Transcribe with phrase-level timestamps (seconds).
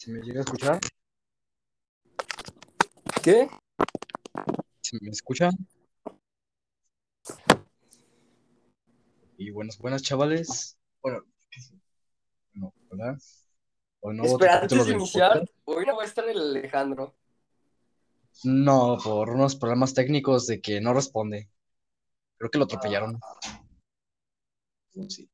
[0.00, 0.80] ¿Se me llega a escuchar?
[3.22, 3.50] ¿Qué?
[4.80, 5.50] ¿Se me escucha?
[9.36, 10.78] Y buenas, buenas, chavales.
[11.02, 11.22] Bueno,
[12.54, 13.18] no, ¿verdad?
[14.00, 17.14] Hoy no, Espera, antes de iniciar, hoy no va a estar el Alejandro.
[18.44, 21.50] No, por unos problemas técnicos de que no responde.
[22.38, 23.20] Creo que lo atropellaron.
[25.08, 25.28] Sí.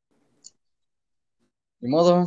[1.78, 2.26] Ni modo.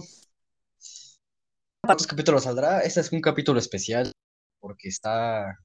[1.89, 2.81] ¿Cuántos capítulos saldrá?
[2.81, 4.11] Este es un capítulo especial
[4.59, 5.57] porque está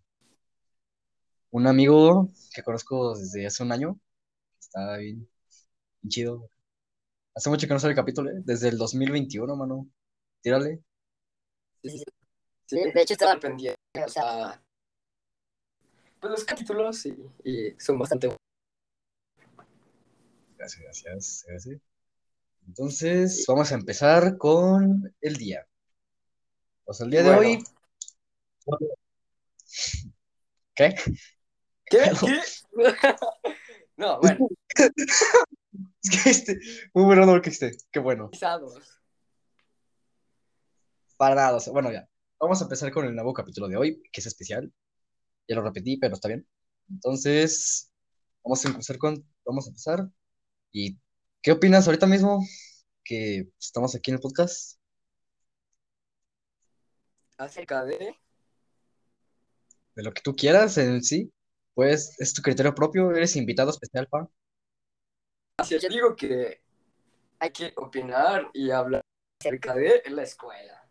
[1.51, 4.01] un amigo que conozco desde hace un año.
[4.59, 5.29] Está bien,
[6.01, 6.49] bien chido.
[7.35, 8.41] Hace mucho que no sale el capítulo, ¿eh?
[8.43, 9.87] Desde el 2021, mano.
[10.41, 10.83] Tírale.
[11.83, 12.03] Sí,
[12.71, 14.65] de hecho estaba pendiente, o sea,
[16.21, 17.15] pues los capítulos sí,
[17.45, 18.41] y son bastante buenos.
[20.57, 21.81] Gracias, gracias, gracias.
[22.67, 25.67] Entonces, vamos a empezar con el día.
[26.85, 27.41] Pues el día de Bueno.
[27.41, 27.65] hoy.
[30.75, 30.95] ¿Qué?
[31.87, 31.99] ¿Qué?
[32.21, 32.41] ¿Qué?
[33.97, 34.49] no, bueno,
[36.03, 36.59] Es que este,
[36.93, 38.31] muy bueno no que esté, qué bueno.
[38.31, 38.75] pisados.
[41.17, 42.07] Para nada, o sea, bueno, ya.
[42.39, 44.71] Vamos a empezar con el nuevo capítulo de hoy, que es especial.
[45.49, 46.47] Ya lo repetí, pero está bien.
[46.91, 47.91] Entonces,
[48.43, 50.09] vamos a empezar con, vamos a empezar.
[50.73, 50.99] ¿Y
[51.41, 52.45] qué opinas ahorita mismo
[53.05, 54.79] que estamos aquí en el podcast?
[57.39, 58.19] Acerca de...
[59.95, 61.33] De lo que tú quieras en sí,
[61.75, 64.29] pues es tu criterio propio, eres invitado especial, pa.
[65.59, 66.63] Así yo digo que
[67.39, 69.03] hay que opinar y hablar
[69.41, 70.89] acerca de la escuela.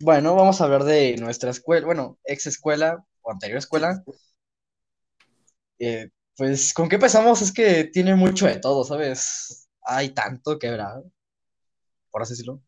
[0.00, 4.04] Bueno, vamos a hablar de nuestra escuela, bueno, ex escuela o anterior escuela.
[5.80, 7.42] Eh, pues, ¿con qué empezamos?
[7.42, 9.68] Es que tiene mucho de todo, ¿sabes?
[9.82, 11.02] Hay tanto que hablar,
[12.10, 12.62] por así decirlo.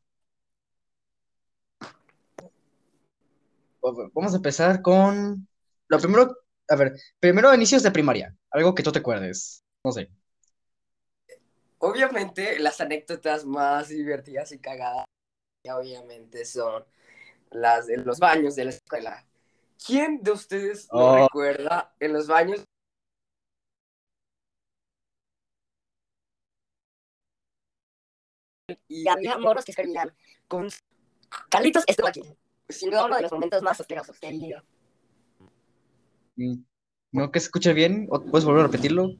[3.83, 5.49] Vamos a empezar con
[5.89, 6.37] lo primero,
[6.69, 10.11] a ver, primero inicios de primaria, algo que tú te acuerdes, no sé.
[11.79, 15.07] Obviamente las anécdotas más divertidas y cagadas
[15.65, 16.85] obviamente son
[17.51, 19.27] las de los baños de la escuela.
[19.85, 21.23] ¿Quién de ustedes no Oh.
[21.23, 22.65] recuerda en los baños?
[28.89, 30.15] y había morros que escribían
[30.47, 30.69] con
[31.49, 32.23] Carlitos estuvo aquí.
[32.71, 34.65] Sin duda uno de los momentos más asquerosos del día.
[36.37, 36.63] Mm,
[37.13, 38.07] ¿No que se escuche bien?
[38.11, 39.11] ¿O ¿Puedes volver a repetirlo?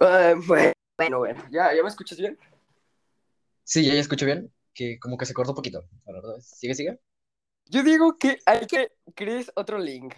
[0.00, 2.38] Eh, bueno, bueno, bueno, ¿ya, ¿ya me escuchas bien?
[3.64, 6.40] Sí, ya, ya escucho bien, que como que se cortó un poquito, la verdad.
[6.40, 7.00] Sigue, sigue.
[7.66, 10.14] Yo digo que hay que crees otro link.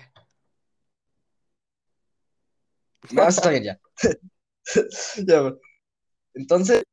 [3.10, 3.81] No, está bien ya.
[5.26, 5.59] Ya, bueno.
[6.34, 6.84] Entonces,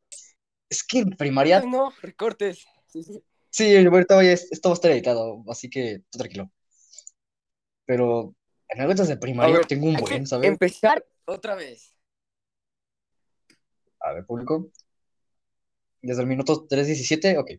[0.70, 2.66] es que en primaria, No, recortes.
[2.88, 3.24] Sí, sí.
[3.50, 6.52] sí, ahorita voy a- esto va a estar editado, así que tú tranquilo.
[7.86, 8.36] Pero
[8.68, 10.48] en anécdotas de primaria ver, tengo un buen, ¿sabes?
[10.48, 11.96] empezar otra vez.
[14.00, 14.72] A ver, público.
[16.02, 17.52] Desde el minuto 3.17, ok.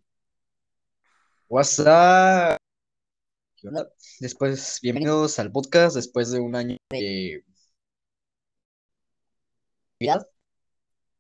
[1.48, 2.58] WhatsApp.
[4.20, 7.44] Después, bienvenidos al podcast después de un año de.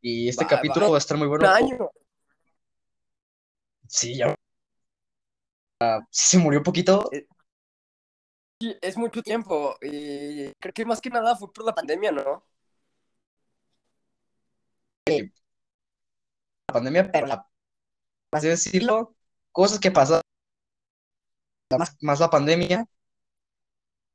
[0.00, 1.48] Y este Va- capítulo va- va a estar muy Un bueno.
[1.50, 1.90] año.
[3.88, 4.34] Sí, ya.
[6.10, 7.08] Sí se murió un poquito.
[8.60, 9.76] Sí, es mucho tiempo.
[9.80, 12.44] Y creo que más que nada fue por la pandemia, ¿no?
[15.06, 17.48] la pandemia, pero la,
[18.32, 19.16] así decirlo,
[19.50, 20.22] cosas que pasaron,
[21.76, 22.86] más, más la pandemia,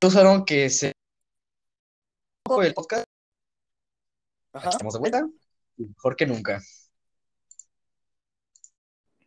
[0.01, 0.93] usaron que se
[2.61, 3.05] el podcast,
[4.53, 4.69] Ajá.
[4.69, 5.27] estamos de vuelta,
[5.77, 6.61] mejor que nunca.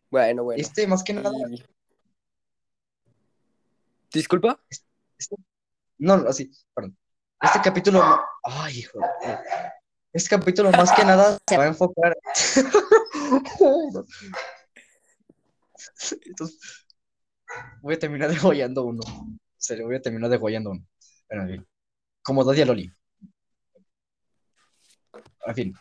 [0.09, 0.61] Bueno, bueno.
[0.61, 1.31] Este, más que nada,
[4.11, 4.59] ¿Disculpa?
[4.69, 5.35] este-
[5.99, 6.97] no, así, perdón.
[7.41, 8.01] Este capítulo,
[8.43, 8.99] ay, hijo,
[10.11, 12.17] este capítulo más que nada se va a enfocar.
[16.25, 16.85] Entonces,
[17.81, 19.01] voy a terminar degollando uno.
[19.57, 20.85] Se le voy a terminar degollando uno.
[21.29, 21.65] Bueno.
[22.23, 22.91] Como Dadia Loli.
[25.49, 25.73] En fin.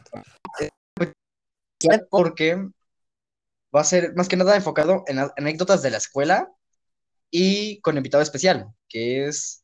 [2.10, 2.56] Porque
[3.74, 6.50] va a ser más que nada enfocado en anécdotas de la escuela
[7.30, 9.62] y con invitado especial, que es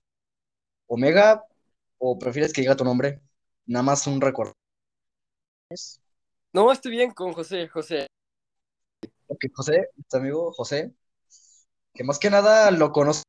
[0.87, 1.45] Omega,
[1.97, 3.23] o prefieres que diga tu nombre,
[3.65, 4.53] nada más un recuerdo.
[6.53, 8.07] No, estoy bien con José, José.
[9.27, 10.93] Ok, José, tu amigo José,
[11.95, 13.25] que más que nada lo conozco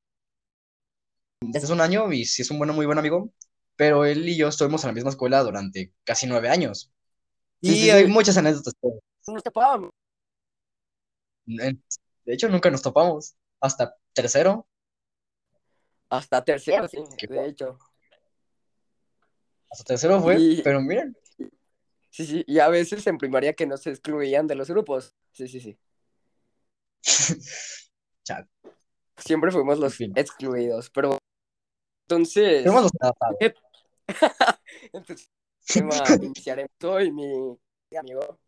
[1.39, 3.31] desde hace un año y sí es un bueno, muy buen amigo,
[3.75, 6.92] pero él y yo estuvimos en la misma escuela durante casi nueve años.
[7.62, 8.10] Y Sí, hay sí.
[8.12, 8.74] muchas anécdotas.
[9.27, 9.92] nos topábamos.
[11.45, 11.77] De
[12.25, 13.36] hecho, nunca nos topamos.
[13.60, 14.68] Hasta tercero.
[16.10, 17.77] Hasta tercero, sí, Qué de hecho.
[19.69, 20.39] Hasta tercero fue.
[20.39, 21.16] Y- Pero miren,
[22.10, 25.13] Sí, sí, y a veces en primaria que nos excluían de los grupos.
[25.33, 25.78] Sí, sí, sí.
[28.24, 28.48] Chale.
[29.18, 31.18] Siempre fuimos los excluidos, pero
[32.07, 33.36] entonces, fuimos los adaptados.
[34.94, 35.30] entonces
[36.22, 38.40] iniciaremos hoy, mi amigo.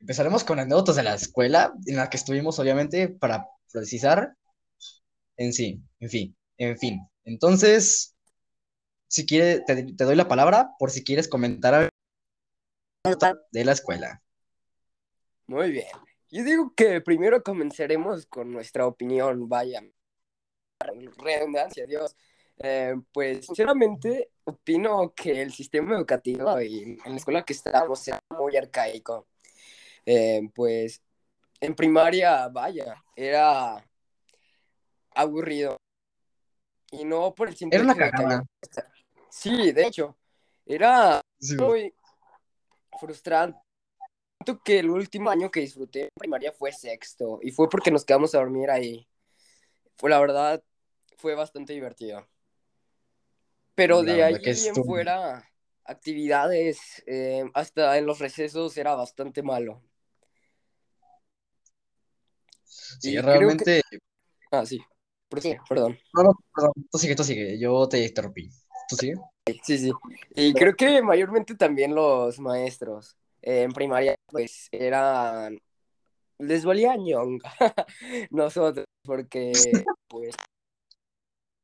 [0.00, 4.34] Empezaremos con anécdotas de la escuela, en la que estuvimos, obviamente, para precisar
[5.36, 7.00] en sí, en fin, en fin.
[7.24, 8.16] Entonces,
[9.08, 11.88] si quieres, te, te doy la palabra por si quieres comentar algo
[13.52, 14.22] de la escuela.
[15.46, 15.86] Muy bien.
[16.30, 19.82] Yo digo que primero comenzaremos con nuestra opinión, vaya.
[21.16, 22.14] Redundancia, Dios.
[22.60, 28.18] Eh, pues sinceramente opino que el sistema educativo y en la escuela que estábamos era
[28.36, 29.28] muy arcaico.
[30.04, 31.02] Eh, pues
[31.60, 33.84] en primaria, vaya, era
[35.14, 35.76] aburrido.
[36.90, 38.44] Y no por el simple Era una que cagada.
[39.30, 40.16] Sí, de hecho,
[40.64, 41.94] era Sí, muy
[42.98, 43.60] frustrante.
[44.44, 48.04] Siento que el último año que disfruté en primaria fue sexto y fue porque nos
[48.04, 49.06] quedamos a dormir ahí.
[49.96, 50.62] Fue la verdad,
[51.16, 52.26] fue bastante divertido.
[53.78, 55.48] Pero La de ahí que en fuera,
[55.84, 59.80] actividades, eh, hasta en los recesos era bastante malo.
[62.64, 63.82] sí, y realmente.
[64.50, 64.80] Ah, sí.
[65.68, 65.96] Perdón.
[66.12, 68.50] No, no, perdón, tú sigue, tú sigue, yo te interrumpí.
[68.88, 69.14] ¿Tú sigue?
[69.62, 69.92] Sí, sí.
[70.34, 75.60] Y creo que mayormente también los maestros eh, en primaria, pues eran.
[76.38, 77.48] Les valía ñonga
[78.30, 79.52] nosotros, porque,
[80.08, 80.34] pues,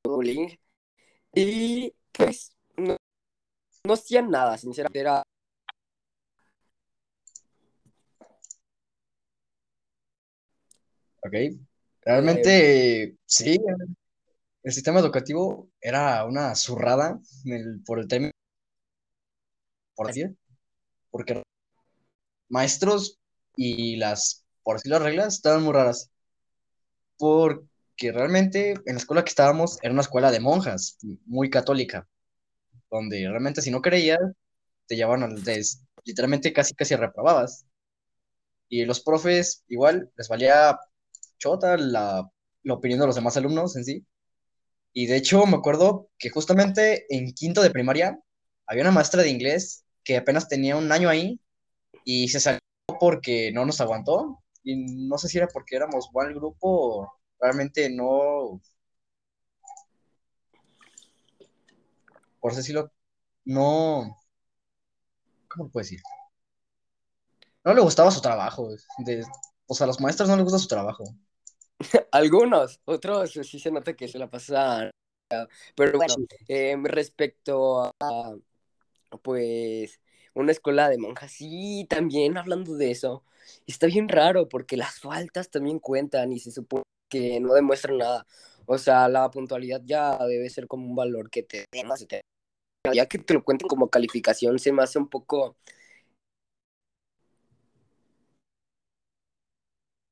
[0.05, 0.57] bullying.
[1.35, 2.97] Y, pues, no,
[3.85, 5.01] no hacían nada, sinceramente.
[5.01, 5.23] Era.
[11.23, 11.33] Ok.
[12.03, 13.59] Realmente, sí,
[14.63, 18.31] el sistema educativo era una zurrada en el- por el tema,
[19.95, 20.37] por decir,
[21.11, 21.43] porque
[22.49, 23.19] maestros
[23.57, 26.11] y las, por decir las reglas, estaban muy raras.
[27.97, 32.09] Porque realmente en la escuela que estábamos era una escuela de monjas, muy católica,
[32.91, 34.21] donde realmente si no creías,
[34.87, 37.67] te llevaban al des- literalmente casi casi reprobabas.
[38.69, 40.79] Y los profes igual les valía
[41.39, 42.29] chota la,
[42.63, 44.07] la opinión de los demás alumnos en sí.
[44.93, 48.21] Y de hecho me acuerdo que justamente en quinto de primaria
[48.67, 51.41] había una maestra de inglés que apenas tenía un año ahí
[52.05, 52.61] y se salió
[53.01, 54.43] porque no nos aguantó.
[54.65, 54.77] Y
[55.09, 56.69] no sé si era porque éramos mal grupo
[57.03, 57.13] o
[57.45, 58.59] realmente no,
[62.41, 62.91] por decirlo,
[63.45, 64.17] no,
[65.49, 66.01] ¿cómo lo puedo decir?
[67.63, 68.71] No le gustaba su trabajo.
[68.97, 69.23] De,
[69.67, 71.05] o sea, a los maestros no les gusta su trabajo.
[72.13, 74.91] Algunos, otros sí se nota que se la pasan.
[75.75, 76.15] Pero bueno,
[76.49, 78.37] eh, respecto a,
[79.23, 80.01] pues,
[80.33, 83.23] una escuela de monjas, sí, también hablando de eso,
[83.67, 86.85] está bien raro porque las faltas también cuentan y se supone
[87.15, 88.27] que no demuestran nada.
[88.67, 91.87] O sea, la puntualidad ya debe ser como un valor que te den,
[92.93, 95.57] ya que te lo cuenten como calificación, se me hace un poco...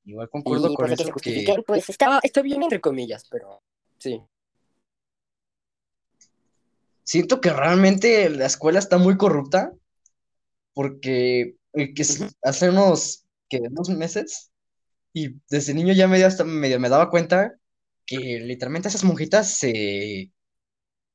[0.04, 2.06] Igual concuerdo con pues que eso que pues está.
[2.06, 3.62] Está, está bien entre comillas, pero
[3.98, 4.20] sí.
[7.04, 9.72] siento que realmente la escuela está muy corrupta
[10.72, 12.04] porque que
[12.42, 14.51] hace unos, que unos meses
[15.12, 17.58] y desde niño ya medio, hasta medio me daba cuenta
[18.06, 20.32] que literalmente esas monjitas se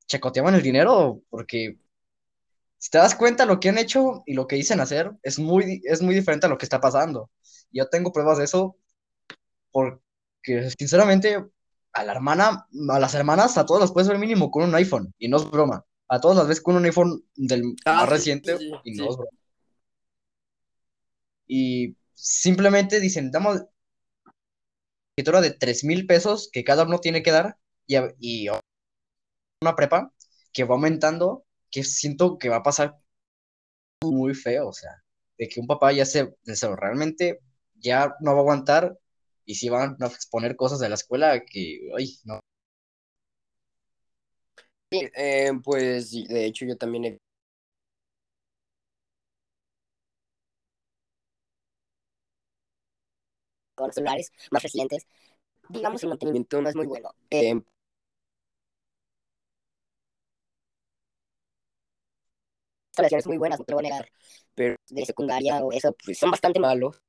[0.07, 1.79] chacoteaban el dinero porque
[2.77, 5.81] si te das cuenta lo que han hecho y lo que dicen hacer es muy,
[5.85, 7.31] es muy diferente a lo que está pasando.
[7.71, 8.77] Yo tengo pruebas de eso
[9.71, 11.43] porque sinceramente
[11.93, 15.13] a la hermana, a las hermanas, a todas las puedes ver mínimo con un iPhone
[15.17, 15.85] y no es broma.
[16.09, 18.97] A todas las ves con un iPhone del Ah, más reciente sí, y sí.
[18.97, 19.31] no es broma.
[21.47, 23.63] Y simplemente dicen, damos
[25.17, 27.57] escritura de tres mil pesos que cada uno tiene que dar
[27.87, 28.49] y, y
[29.61, 30.11] una prepa
[30.53, 32.97] que va aumentando, que siento que va a pasar
[34.03, 34.91] muy feo, o sea,
[35.37, 37.39] de que un papá ya se, se- realmente
[37.75, 38.97] ya no va a aguantar
[39.45, 42.39] y si van a exponer cosas de la escuela que, ay, no.
[44.91, 47.17] Eh, pues de hecho yo también he
[53.77, 55.07] con celulares más recientes,
[55.69, 57.11] digamos, el mantenimiento no es muy bueno.
[57.31, 57.61] Eh,
[62.91, 64.11] instalaciones muy buenas, no te voy a negar,
[64.55, 67.01] pero de secundaria o eso, pues son bastante malos.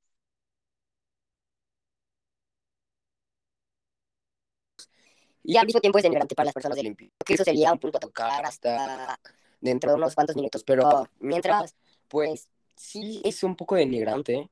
[5.42, 7.78] Y al mismo tiempo es denigrante para las personas del Creo que eso sería un
[7.78, 9.18] punto a tocar hasta
[9.60, 11.74] dentro de unos cuantos minutos, pero mientras,
[12.08, 14.48] pues sí es un poco denigrante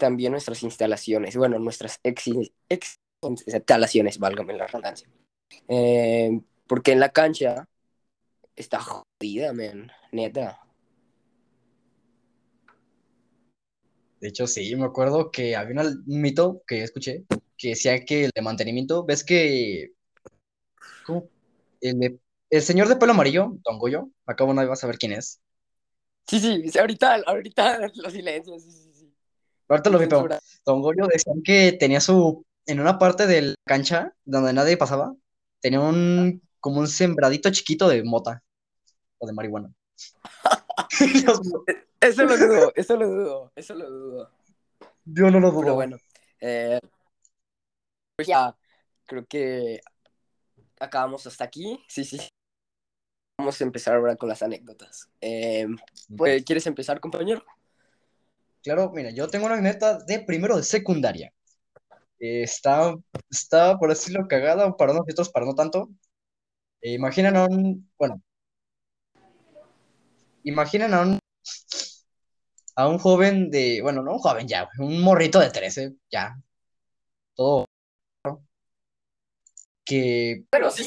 [0.00, 2.24] también nuestras instalaciones, bueno, nuestras ex,
[2.68, 5.08] ex instalaciones, válgame la redundancia.
[5.68, 7.68] Eh, porque en la cancha
[8.56, 10.60] está jodida, men, neta.
[14.20, 17.24] De hecho, sí, me acuerdo que había un mito que escuché
[17.56, 19.92] que decía que el de mantenimiento, ves que
[21.04, 21.28] ¿cómo?
[21.80, 25.40] El, el señor de pelo amarillo, Don Goyo, acabo no vas a ver quién es.
[26.26, 28.89] Sí, sí, ahorita, ahorita los silencios, sí, sí.
[29.70, 30.28] Ahorita lo vi, pero
[30.66, 35.14] Don Goyo decían que tenía su, en una parte de la cancha donde nadie pasaba,
[35.60, 38.42] tenía un, como un sembradito chiquito de mota
[39.18, 39.72] o de marihuana.
[42.00, 44.30] eso lo dudo, eso lo dudo, eso lo dudo.
[45.04, 45.60] Yo no lo dudo.
[45.60, 45.98] Pero bueno,
[46.40, 46.80] eh,
[48.16, 48.56] pues ya,
[49.06, 49.80] creo que
[50.80, 51.80] acabamos hasta aquí.
[51.86, 52.18] Sí, sí.
[53.38, 55.08] Vamos a empezar ahora con las anécdotas.
[55.20, 55.68] Eh,
[56.16, 57.44] pues, ¿Quieres empezar, compañero?
[58.62, 61.32] Claro, mira, yo tengo una anécdota de primero de secundaria.
[62.18, 62.94] está,
[63.30, 65.90] está, por decirlo, cagada para nosotros, para no tanto.
[66.82, 68.22] Eh, imaginen a un, bueno,
[70.44, 71.18] imaginen a un,
[72.76, 76.36] a un joven de, bueno, no un joven ya, un morrito de 13, ya,
[77.34, 77.66] todo,
[79.84, 80.84] que, pero sí,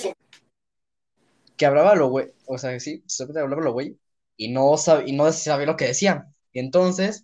[1.57, 3.03] que hablaba lo güey, o sea, sí,
[3.35, 3.97] hablaba lo güey,
[4.37, 6.27] y no, sab y no sabía lo que decía.
[6.51, 7.21] Y entonces,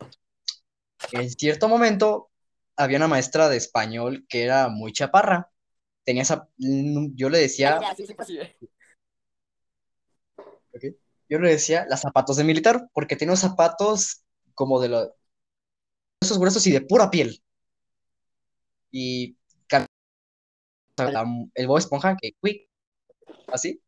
[1.11, 2.29] en cierto momento,
[2.75, 5.51] había una maestra de español que era muy chaparra.
[6.03, 7.79] Tenía esa, yo le decía,
[11.29, 14.23] yo le decía las zapatos de militar, porque tenía unos zapatos
[14.55, 15.09] como de los
[16.21, 17.41] esos gruesos y de pura piel.
[18.91, 19.37] Y
[21.55, 22.69] el Bob Esponja que quick,
[23.47, 23.81] así.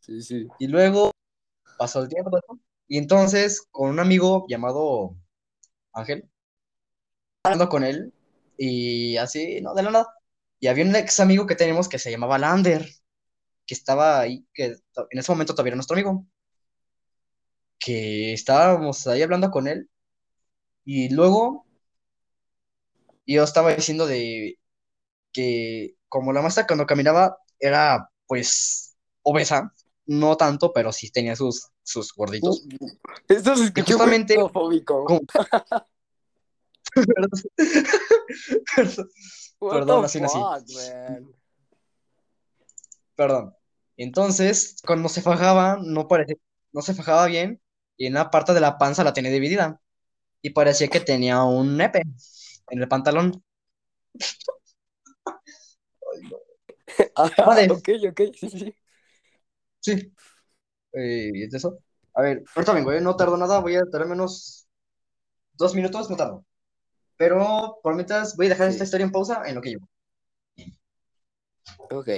[0.00, 0.48] Sí, sí.
[0.58, 1.12] Y luego
[1.78, 2.30] pasó el tiempo
[2.92, 5.16] y entonces con un amigo llamado
[5.94, 6.28] Ángel,
[7.42, 8.12] hablando con él
[8.58, 10.08] y así, no, de la nada.
[10.60, 12.86] Y había un ex amigo que tenemos que se llamaba Lander
[13.66, 16.26] que estaba ahí, que en ese momento todavía era nuestro amigo,
[17.78, 19.88] que estábamos ahí hablando con él,
[20.84, 21.66] y luego
[23.26, 24.58] yo estaba diciendo de
[25.32, 29.72] que como la maestra cuando caminaba era pues obesa,
[30.06, 32.66] no tanto, pero sí tenía sus, sus gorditos.
[33.28, 34.36] Se escuchó justamente,
[39.60, 40.38] perdón, así, así.
[43.14, 43.54] Perdón.
[43.96, 46.38] Entonces, cuando se fajaba, no parece,
[46.72, 47.60] no se fajaba bien
[47.96, 49.80] y en una parte de la panza la tenía dividida
[50.40, 52.02] y parecía que tenía un nepe
[52.70, 53.44] en el pantalón.
[55.26, 56.36] Ay, no.
[57.16, 57.30] Ah,
[57.70, 58.74] ok, ok, sí, sí.
[59.80, 60.12] Sí.
[60.92, 61.78] Eh, ¿Y es eso?
[62.14, 63.00] A ver, ahorita vengo, ¿eh?
[63.00, 64.66] no tardo nada, voy a tardar menos
[65.54, 66.44] dos minutos, no tardo.
[67.16, 69.88] Pero por mientras voy a dejar esta historia en pausa en lo que llevo.
[71.90, 72.08] Ok.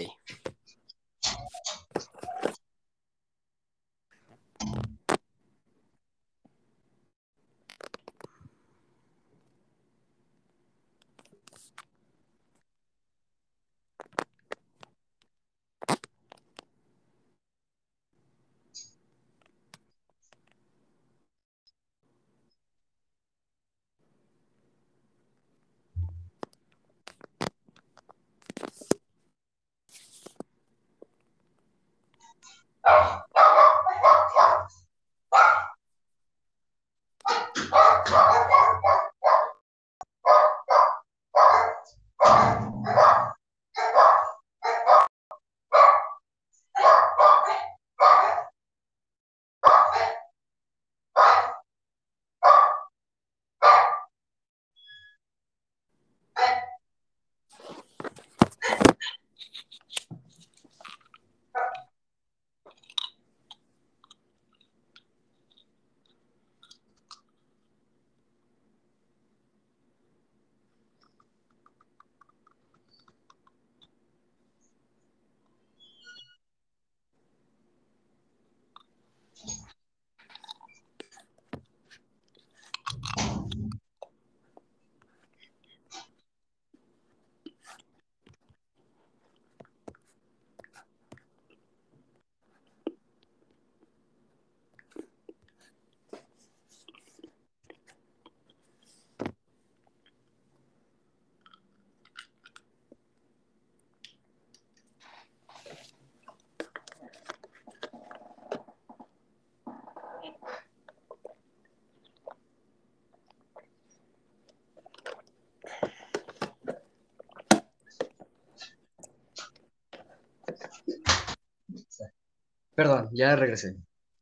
[122.74, 123.76] Perdón, ya regresé.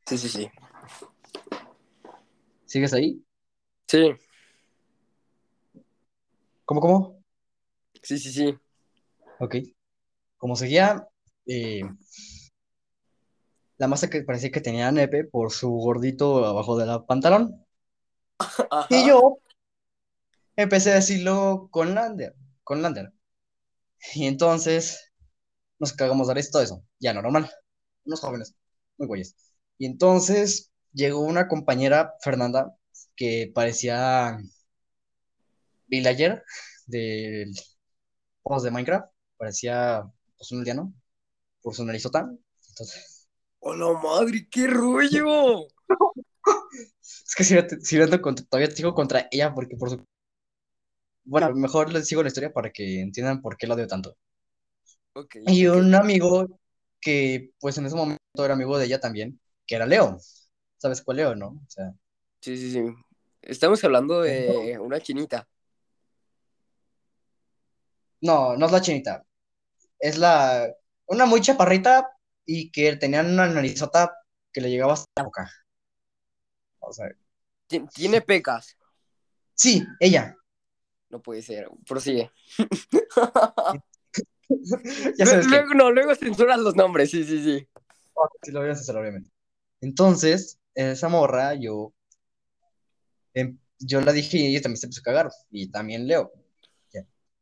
[0.07, 0.51] Sí, sí, sí.
[2.67, 3.23] ¿Sigues ahí?
[3.87, 4.15] Sí,
[6.65, 7.23] ¿Cómo, cómo?
[8.03, 8.59] sí, sí, sí.
[9.41, 9.57] Ok.
[10.39, 11.07] Como seguía,
[11.47, 11.83] eh,
[13.77, 17.63] la masa que parecía que tenía nepe por su gordito abajo del pantalón.
[18.39, 18.87] Ajá.
[18.89, 19.39] Y yo
[20.57, 23.13] empecé a decirlo con Lander, con Lander.
[24.15, 25.13] Y entonces
[25.79, 26.85] nos cagamos de todo eso.
[27.01, 27.51] Ya, no, normal.
[28.05, 28.55] Unos jóvenes,
[28.99, 29.37] muy güeyes.
[29.79, 32.77] Y entonces llegó una compañera, Fernanda,
[33.17, 34.39] que parecía
[35.87, 36.45] villager
[36.87, 37.53] del
[38.43, 39.13] juegos de Minecraft.
[39.37, 40.05] Parecía
[40.37, 40.93] pues, un aldeano
[41.63, 42.31] por su narizota.
[42.69, 43.29] Entonces,
[43.61, 44.49] ¡Hola madre!
[44.51, 45.67] ¡Qué rollo!
[47.03, 50.05] es que si, si contra- todavía te sigo contra ella porque por su...
[51.25, 54.17] Bueno, mejor les sigo la historia para que entiendan por qué la odio tanto.
[55.47, 56.61] Y un amigo
[57.03, 60.19] que, pues en ese momento era amigo de ella también, que era Leo.
[60.79, 61.49] ¿Sabes cuál Leo, no?
[61.49, 61.93] O sea,
[62.41, 62.83] Sí, sí, sí.
[63.43, 65.47] Estamos hablando de una chinita.
[68.21, 69.25] no, no es la chinita.
[69.99, 70.73] Es la,
[71.07, 72.11] una muy chaparrita
[72.47, 74.13] y que tenía una narizota
[74.53, 75.51] que le llegaba hasta la boca.
[76.81, 77.09] O sea,
[77.67, 78.77] Ti- Tiene pecas.
[79.55, 80.37] sí, ella.
[81.11, 81.69] No puede ser.
[81.87, 82.31] Prosigue.
[85.19, 87.11] Ya sabes que luego, no, luego censuras los nombres.
[87.11, 87.69] Sí, sí, sí.
[88.43, 89.31] si lo voy a hacer, obviamente.
[89.81, 91.93] Entonces, esa morra, yo,
[93.35, 95.31] em, yo la dije y ella también se empezó a cagar.
[95.51, 96.33] Y también Leo.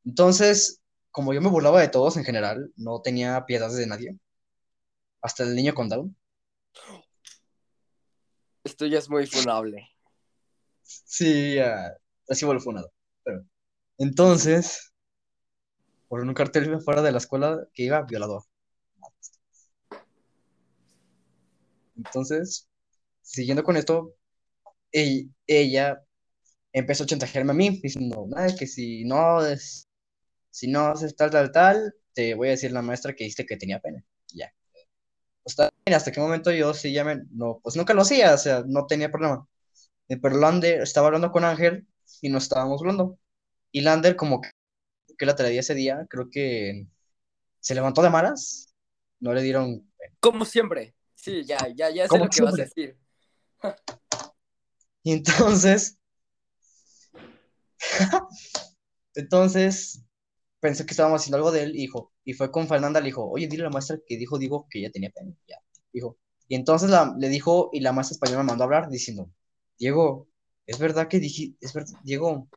[0.04, 4.18] Entonces, como yo me burlaba de todos en general, no tenía piedad de nadie.
[5.20, 6.16] Hasta el niño con Down.
[8.64, 9.88] Esto ya es muy funable.
[10.82, 11.94] Sí, ya,
[12.28, 12.92] así vuelvo funado.
[13.22, 13.44] Pero,
[13.98, 14.89] entonces,
[16.10, 18.42] por un cartel fuera de la escuela que iba violador.
[21.96, 22.68] Entonces,
[23.22, 24.16] siguiendo con esto,
[24.92, 26.02] ella
[26.72, 29.88] empezó a chantajearme a mí, diciendo, "Ay, que si no es,
[30.50, 33.56] si no haces tal, tal, tal, te voy a decir la maestra que dijiste que
[33.56, 34.04] tenía pena.
[34.34, 34.52] Ya.
[35.44, 38.34] Pues, está bien, hasta qué momento yo sí ya me, no, pues nunca lo hacía,
[38.34, 39.46] o sea, no tenía problema.
[40.08, 41.86] Pero Lander estaba hablando con Ángel
[42.22, 43.18] y nos estábamos hablando.
[43.72, 44.50] Y Lander como que,
[45.20, 46.86] que la traía ese día, creo que
[47.60, 48.74] se levantó de malas,
[49.20, 49.86] no le dieron...
[50.18, 50.94] Como siempre.
[51.14, 52.64] Sí, ya, ya, ya sé lo que vas a siempre.
[52.64, 52.96] decir.
[55.02, 55.98] Y entonces,
[59.14, 60.02] entonces
[60.58, 63.46] pensé que estábamos haciendo algo de él, hijo, y fue con Fernanda, le dijo, oye,
[63.46, 65.56] dile a la maestra que dijo, digo, que ella tenía pena, ya,
[65.92, 66.16] dijo.
[66.48, 69.30] Y entonces la- le dijo, y la maestra española me mandó a hablar diciendo,
[69.78, 70.28] Diego,
[70.66, 72.48] ¿es verdad que dijiste, es verdad, Diego,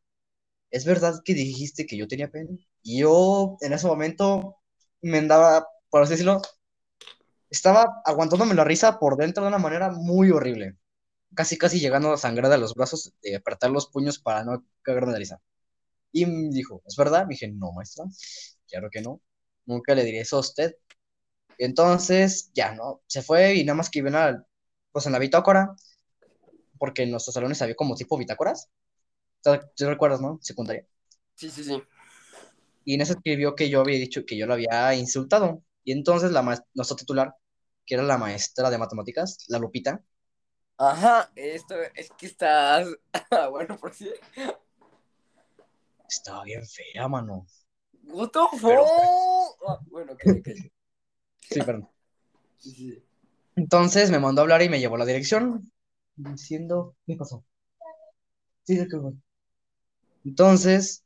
[0.74, 2.52] ¿es verdad que dijiste que yo tenía pena?
[2.84, 4.58] Y yo, en ese momento,
[5.02, 6.42] me andaba, por así decirlo,
[7.50, 10.78] estaba aguantándome la risa por dentro de una manera muy horrible
[11.34, 15.14] casi casi llegando a sangrar de los brazos, de apretar los puños para no cagarme
[15.14, 15.42] de risa.
[16.12, 17.28] Y me dijo, ¿es verdad?
[17.28, 18.06] Dije, no, maestra,
[18.68, 19.22] claro que no,
[19.66, 20.76] nunca le diré eso a usted.
[21.58, 23.02] Y entonces, ya, ¿no?
[23.08, 24.46] Se fue y nada más que iban al,
[24.92, 25.76] pues en la bitácora,
[26.78, 28.70] porque en nuestros salones había como tipo bitácoras.
[29.44, 30.40] ¿Tú recuerdas, no?
[30.42, 30.86] Secundaria.
[31.36, 31.82] Sí, sí, sí.
[32.86, 35.64] Y en ese escribió que yo había dicho que yo lo había insultado.
[35.84, 37.36] Y entonces la maestra, nuestra titular,
[37.86, 40.02] que era la maestra de matemáticas, la Lupita,
[40.78, 42.88] Ajá, esto es que estás.
[43.52, 44.12] bueno, por si.
[46.10, 47.46] estaba bien fea, mano.
[48.06, 48.62] What the fuck?
[48.62, 48.86] Pero-
[49.68, 50.48] Ah, bueno, ok, ok.
[51.50, 51.88] Sí, perdón.
[52.58, 53.04] Sí, sí.
[53.56, 55.72] Entonces me mandó a hablar y me llevó a la dirección
[56.16, 57.46] diciendo, ¿qué pasó?
[58.64, 59.12] Sí, qué fue.
[60.26, 61.04] Entonces,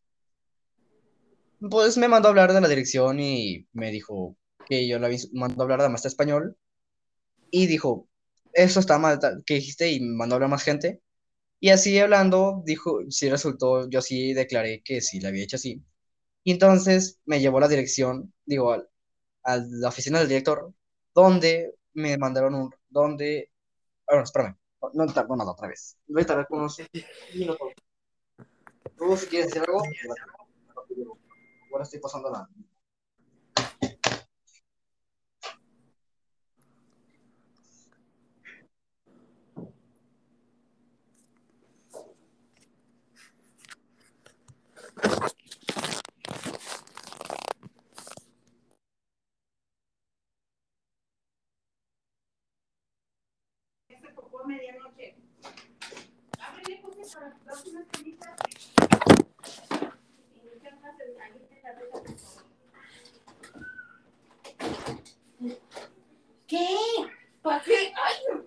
[1.70, 5.62] pues me mandó a hablar de la dirección y me dijo que yo la mandó
[5.62, 6.56] a hablar de maestra español
[7.52, 8.10] y dijo,
[8.54, 11.02] eso está mal, que dijiste y me mandó a hablar más gente.
[11.62, 15.84] Y así hablando, dijo, sí resultó, yo sí declaré que sí la había hecho así.
[16.44, 18.90] Y entonces me llevó a la dirección, digo, al-
[19.44, 20.74] a la oficina del director,
[21.16, 23.52] donde me mandaron un, donde,
[24.08, 24.58] bueno, espérame,
[24.94, 25.06] no,
[25.52, 26.78] otra vez, voy a tardar con unos
[27.34, 27.74] minutos.
[28.98, 29.82] Si quieres decir algo,
[31.72, 32.50] ahora estoy pasando la...
[54.48, 54.77] se
[66.48, 66.68] ¿Qué?
[67.42, 67.94] ¿Para qué?
[67.96, 68.47] Ay,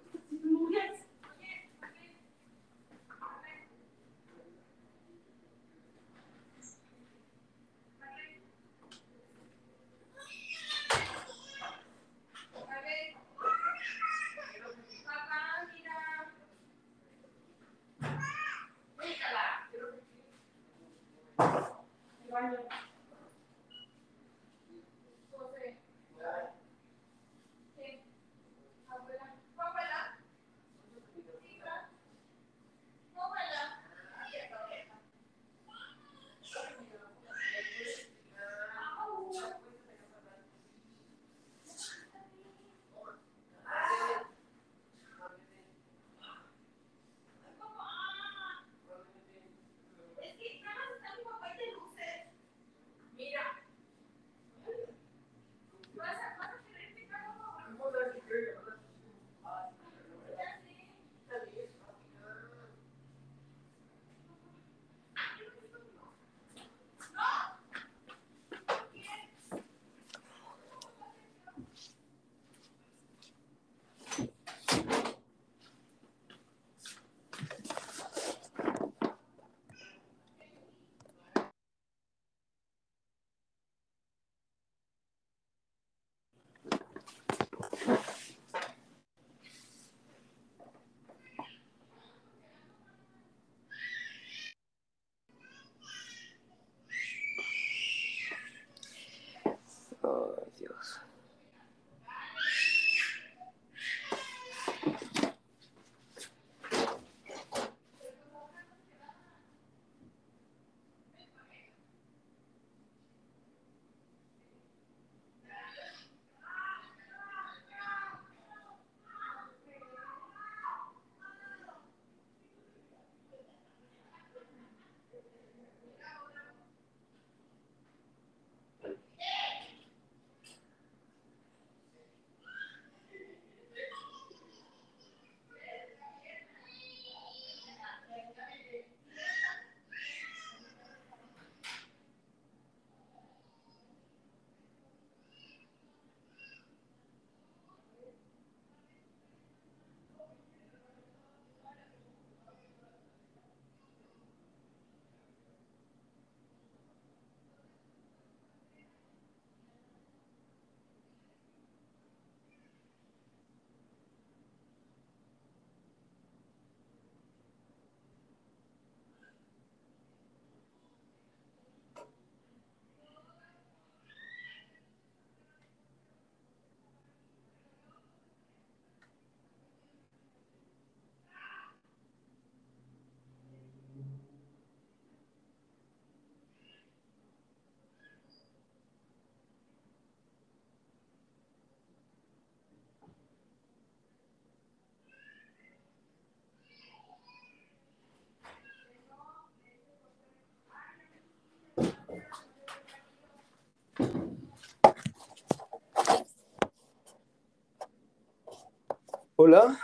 [209.42, 209.74] Hola.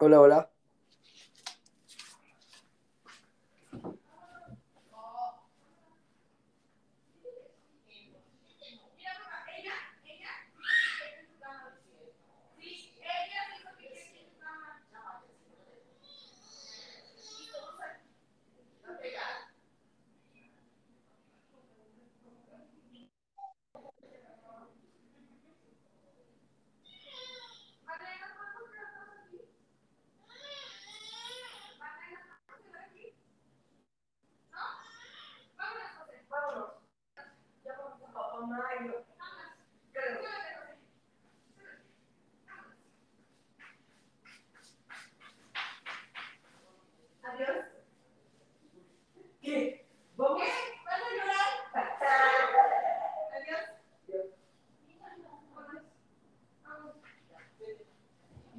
[0.00, 0.51] Hola, hola.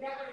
[0.04, 0.33] together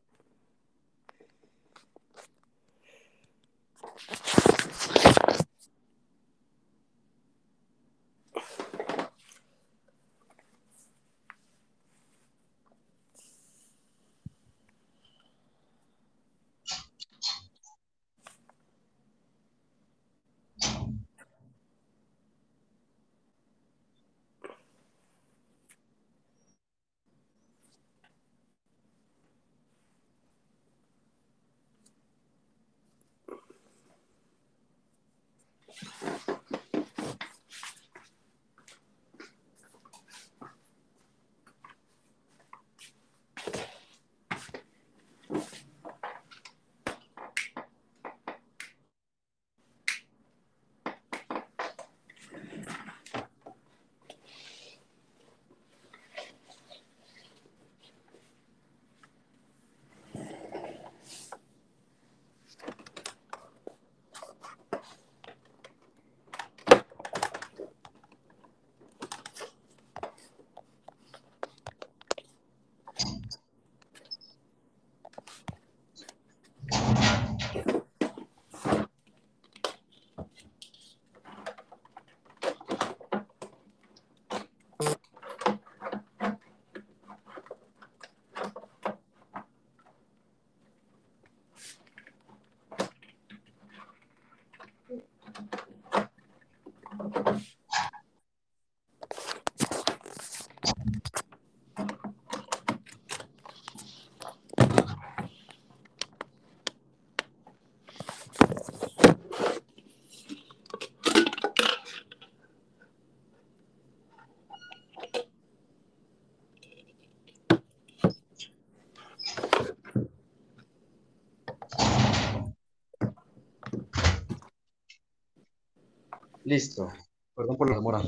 [126.43, 126.91] Listo.
[127.35, 128.01] Perdón por la demora.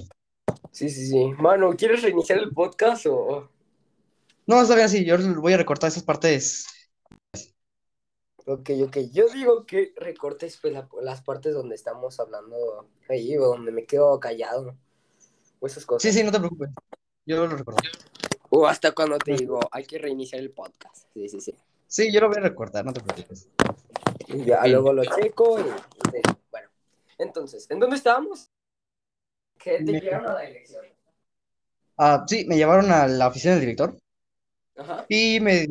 [0.72, 1.26] Sí, sí, sí.
[1.38, 3.50] Mano, ¿quieres reiniciar el podcast o...?
[4.46, 5.06] No, está bien así.
[5.06, 6.66] Yo voy a recortar esas partes.
[8.46, 8.98] Ok, ok.
[9.12, 13.86] Yo digo que recortes pues, la- las partes donde estamos hablando ahí o donde me
[13.86, 14.76] quedo callado.
[15.60, 16.02] O esas cosas.
[16.02, 16.70] Sí, sí, no te preocupes.
[17.26, 17.82] Yo lo recorto.
[18.50, 21.08] O hasta cuando te digo, hay que reiniciar el podcast.
[21.14, 21.56] Sí, sí, sí.
[21.88, 23.48] Sí, yo lo voy a recortar, no te preocupes.
[24.28, 25.64] Y ya luego lo checo y.
[27.18, 28.52] Entonces, ¿en dónde estábamos?
[29.58, 30.86] Que te Me- llegaron a la elección.
[31.98, 33.98] Ah, sí, me llevaron a la oficina del director
[34.78, 35.08] Ajá.
[35.08, 35.68] y me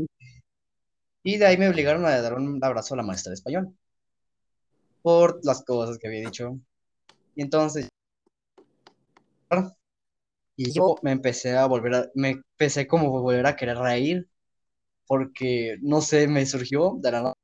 [1.24, 3.74] y de ahí me obligaron a dar un abrazo a la maestra de español
[5.02, 6.58] por las cosas que había dicho.
[7.36, 7.88] Y entonces
[10.56, 14.28] y yo me empecé a volver a me empecé como a volver a querer reír
[15.06, 17.34] porque no sé, me surgió de la nada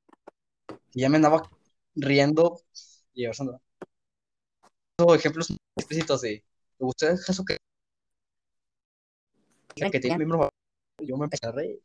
[0.92, 1.42] y ya me andaba
[1.94, 2.61] riendo
[3.14, 3.61] y abrazando.
[5.14, 6.42] Ejemplos explícitos de
[6.78, 7.56] ¿te gustó eso que
[9.74, 10.50] que tiene miembro
[11.00, 11.80] yo me empecé a reír.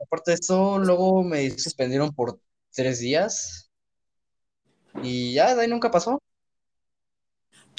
[0.00, 2.40] Aparte de eso, luego me suspendieron por
[2.72, 3.70] tres días
[5.02, 6.18] y ya de ahí nunca pasó.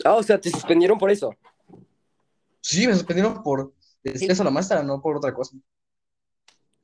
[0.06, 1.32] Ah, o sea, te suspendieron por eso.
[2.62, 5.58] Sí, me suspendieron por eso a la maestra, no por otra cosa.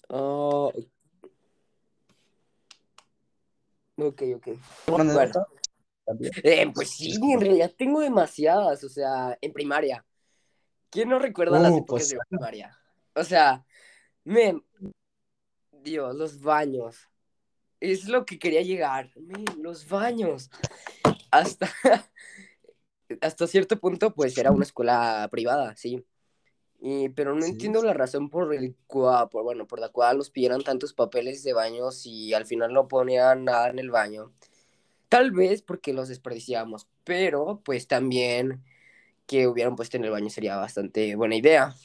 [0.10, 0.70] Ah,
[4.08, 4.48] ok, ok.
[4.88, 5.14] Bueno.
[6.44, 10.06] Eh, pues sí, en realidad tengo demasiadas, o sea, en primaria.
[10.90, 12.78] ¿Quién no recuerda las Uh, épocas pues, de primaria?
[13.14, 13.64] O sea,
[14.24, 14.64] men,
[15.72, 16.98] Dios, los baños.
[17.80, 19.12] Es lo que quería llegar.
[19.16, 20.50] Men, los baños.
[21.32, 21.70] Hasta,
[23.22, 26.04] hasta cierto punto, pues era una escuela privada, sí.
[26.82, 27.52] Y, pero no Sí.
[27.52, 31.44] entiendo la razón por el cual, por, bueno, por la cual nos pidieran tantos papeles
[31.44, 34.32] de baños y al final no ponían nada en el baño.
[35.10, 38.64] Tal vez porque los desperdiciamos, pero pues también
[39.28, 41.76] que hubieran puesto en el baño sería bastante buena idea.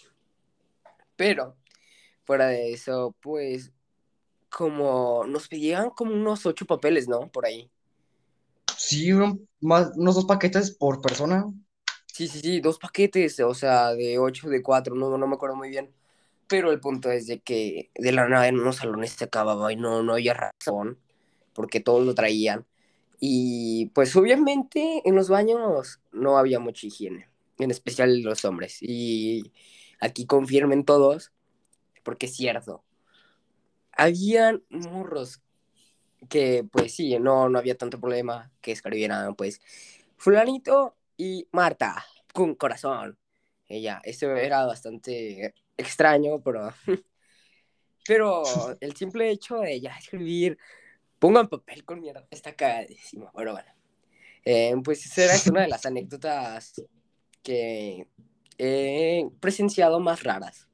[1.17, 1.57] Pero
[2.25, 3.73] fuera de eso, pues
[4.51, 7.29] como nos pedían como unos ocho papeles, ¿no?
[7.29, 7.69] Por ahí.
[8.77, 9.11] Sí,
[9.61, 11.47] más, unos dos paquetes por persona.
[12.15, 15.57] Sí, sí, sí, dos paquetes, o sea, de ocho, de cuatro, no, no me acuerdo
[15.57, 15.93] muy bien.
[16.49, 19.77] Pero el punto es de que de la nada en unos salones se acababa y
[19.77, 20.99] no, no había razón,
[21.55, 22.67] porque todos lo traían.
[23.21, 27.29] Y pues obviamente en los baños no había mucha higiene.
[27.59, 28.79] en especial los hombres.
[28.83, 29.53] Y
[30.01, 31.33] aquí confirmen todos,
[32.05, 32.85] porque es cierto.
[33.93, 35.41] Habían morros
[36.29, 39.61] que, pues sí, no, no había tanto problema que escribieran, pues,
[40.17, 43.19] fulanito y Marta, con corazón.
[43.69, 46.71] Ella, eso era bastante extraño, pero...
[48.07, 48.43] pero
[48.81, 50.59] el simple hecho de ya escribir,
[51.19, 53.71] pongan papel con mierda, está cagadísimo, pero bueno.
[54.45, 56.83] Eh, pues esa era una de las anécdotas
[57.43, 58.07] que
[58.59, 60.69] he presenciado más raras.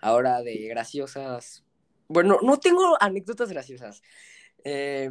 [0.00, 1.64] Ahora de graciosas.
[2.08, 4.02] Bueno, no tengo anécdotas graciosas.
[4.64, 5.10] Eh,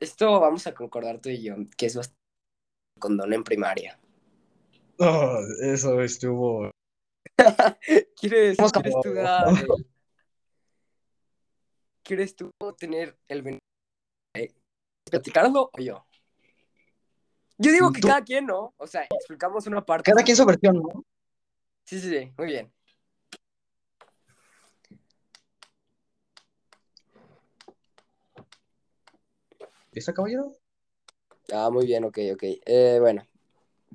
[0.00, 2.23] esto vamos a concordar tú y yo, que es bastante
[2.98, 3.98] condón en primaria.
[4.98, 6.70] Oh, eso estuvo.
[8.20, 9.86] ¿Quieres, ¿quieres tú dar el-
[12.02, 13.58] ¿Quieres tú tener el
[14.34, 14.52] eh,
[15.10, 16.06] platicarlo o yo?
[17.56, 18.74] Yo digo que Tú- cada quien, ¿no?
[18.76, 20.10] O sea, explicamos una parte.
[20.10, 21.04] Cada quien su versión, ¿no?
[21.84, 22.72] Sí, sí, sí, muy bien.
[29.92, 30.56] ¿Está caballero?
[31.52, 32.42] Ah, muy bien, ok, ok.
[32.64, 33.26] Eh, bueno,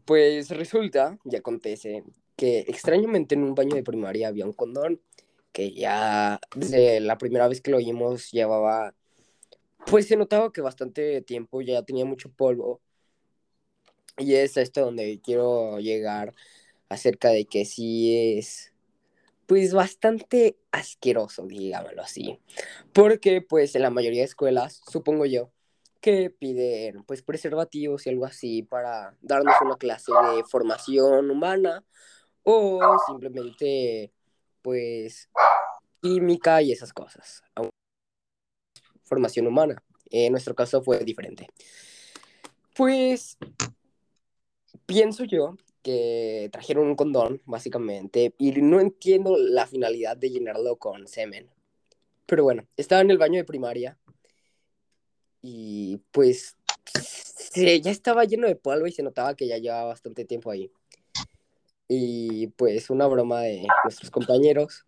[0.06, 2.04] pues resulta y acontece
[2.36, 5.02] que extrañamente en un baño de primaria había un condón
[5.52, 8.94] que ya desde la primera vez que lo oímos llevaba,
[9.86, 12.82] pues se notaba que bastante tiempo, ya tenía mucho polvo.
[14.18, 16.34] Y es a esto donde quiero llegar
[16.90, 18.74] acerca de que sí es,
[19.48, 22.40] pues bastante asqueroso, digámoslo así.
[22.94, 25.52] Porque pues en la mayoría de escuelas, supongo yo,
[26.02, 31.84] que piden pues preservativos y algo así para darnos una clase de formación humana
[32.44, 34.12] o simplemente
[34.62, 35.30] pues
[36.02, 37.44] química y esas cosas.
[39.04, 39.82] Formación humana.
[40.10, 41.48] En nuestro caso fue diferente.
[42.76, 43.38] Pues
[44.86, 51.08] pienso yo que trajeron un condón, básicamente, y no entiendo la finalidad de llenarlo con
[51.08, 51.50] semen.
[52.26, 53.98] Pero bueno, estaba en el baño de primaria
[55.42, 60.26] y pues se- ya estaba lleno de polvo y se notaba que ya llevaba bastante
[60.26, 60.72] tiempo ahí.
[61.88, 64.86] Y pues una broma de nuestros compañeros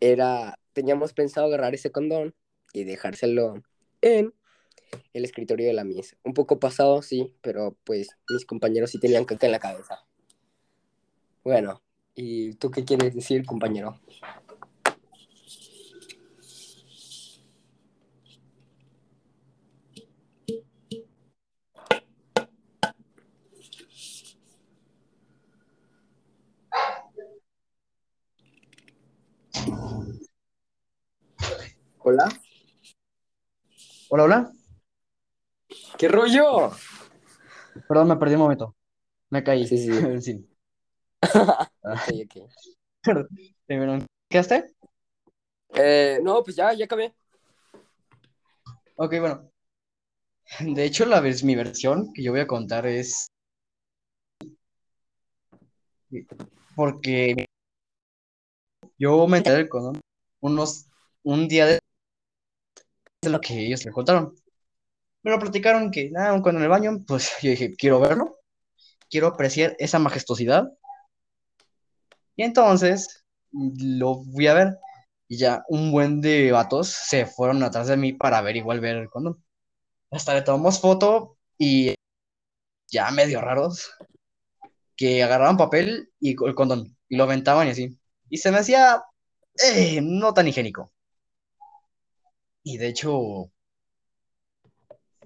[0.00, 2.34] era, teníamos pensado agarrar ese condón
[2.72, 3.62] y dejárselo
[4.00, 4.32] en
[5.12, 6.16] el escritorio de la misa.
[6.24, 10.04] Un poco pasado, sí, pero pues mis compañeros sí tenían caca en la cabeza.
[11.42, 11.82] Bueno,
[12.14, 14.00] ¿y tú qué quieres decir, compañero?
[32.06, 32.28] Hola.
[34.10, 34.52] Hola, hola.
[35.96, 36.70] ¿Qué rollo?
[37.88, 38.76] Perdón, me perdí un momento.
[39.30, 39.66] Me caí.
[39.66, 39.90] Sí, sí.
[40.20, 40.48] sí.
[41.82, 42.50] Ok, ok.
[43.66, 44.06] Perdón.
[45.76, 47.14] Eh, no, pues ya, ya acabé.
[48.96, 49.50] Ok, bueno.
[50.60, 53.28] De hecho, la mi versión que yo voy a contar es
[56.76, 57.46] porque
[58.98, 60.00] yo me enteré condón
[60.40, 60.86] unos
[61.22, 61.78] un día de,
[63.24, 64.34] de lo que ellos me contaron.
[65.22, 68.38] Me lo platicaron que nada, cuando en el baño, pues yo dije, quiero verlo,
[69.10, 70.70] quiero apreciar esa majestuosidad.
[72.36, 74.78] Y entonces lo fui a ver
[75.28, 78.96] y ya un buen de vatos se fueron atrás de mí para ver igual ver
[78.96, 79.42] el condón.
[80.10, 81.94] Hasta le tomamos foto y
[82.88, 83.90] ya medio raros
[84.96, 87.98] que agarraban papel y el condón y lo aventaban y así.
[88.30, 89.02] Y se me hacía
[89.62, 90.93] eh, no tan higiénico.
[92.64, 93.50] Y de hecho,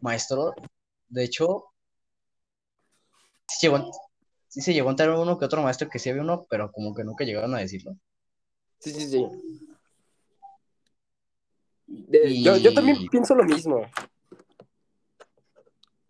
[0.00, 0.54] maestro,
[1.08, 1.66] de hecho,
[3.46, 3.90] sí, llegó,
[4.48, 6.94] sí se llegó a enterar uno que otro maestro que sí había uno, pero como
[6.94, 7.96] que nunca llegaron a decirlo.
[8.80, 9.26] Sí, sí, sí.
[11.86, 13.82] De- yo, yo también pienso lo mismo.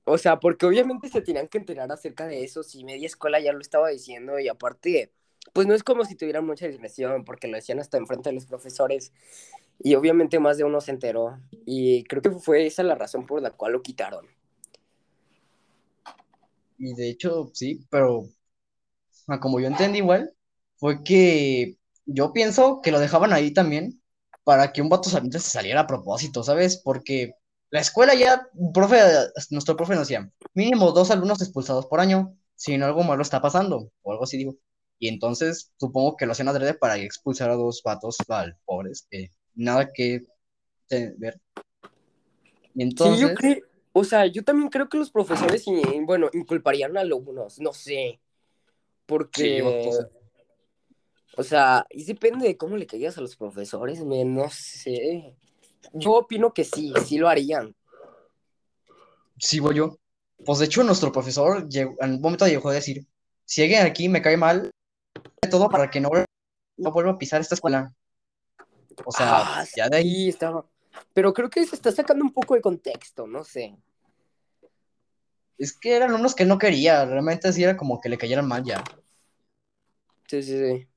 [0.04, 3.52] O sea, porque obviamente se tenían que enterar acerca de eso si media escuela ya
[3.52, 5.12] lo estaba diciendo y aparte,
[5.52, 8.46] pues no es como si tuvieran mucha discreción porque lo decían hasta enfrente de los
[8.46, 9.12] profesores
[9.78, 13.42] y obviamente más de uno se enteró y creo que fue esa la razón por
[13.42, 14.26] la cual lo quitaron.
[16.78, 18.28] Y de hecho, sí, pero
[19.28, 20.32] ah, como yo entendí igual,
[20.76, 21.76] fue que
[22.06, 24.00] yo pienso que lo dejaban ahí también
[24.44, 26.78] para que un vato saliente se saliera a propósito, ¿sabes?
[26.78, 27.34] Porque
[27.70, 28.98] la escuela ya, profe,
[29.50, 33.42] nuestro profe nos decía, mínimo dos alumnos expulsados por año, si no algo malo está
[33.42, 34.56] pasando, o algo así digo.
[34.98, 39.06] Y entonces supongo que lo hacían adrede para expulsar a dos vatos al pobres,
[39.58, 40.22] nada que
[40.88, 41.40] ver.
[42.74, 43.56] Y Sí, entonces, yo creo,
[43.92, 45.64] o sea, yo también creo que los profesores,
[46.02, 48.20] bueno, inculparían a alumnos, no sé.
[49.04, 49.60] Porque, Sí,
[51.36, 55.34] o- sea, y depende de cómo le caigas a los profesores, men, no sé.
[55.92, 57.74] Yo opino que sí, sí lo harían.
[59.38, 59.96] Sí, voy yo.
[60.44, 63.06] Pues de hecho, nuestro profesor llegó, en un momento llegó a decir:
[63.44, 64.70] si alguien aquí me cae mal,
[65.42, 66.10] de todo para que no,
[66.76, 67.92] no vuelva a pisar esta escuela.
[69.04, 70.28] O sea, Ah, ya de ahí.
[70.28, 70.64] estaba.
[71.14, 73.76] Pero creo que se está sacando un poco de contexto, no sé.
[75.58, 78.62] Es que eran unos que no quería, realmente sí era como que le cayeran mal
[78.64, 78.82] ya.
[80.28, 80.88] Sí, sí, sí.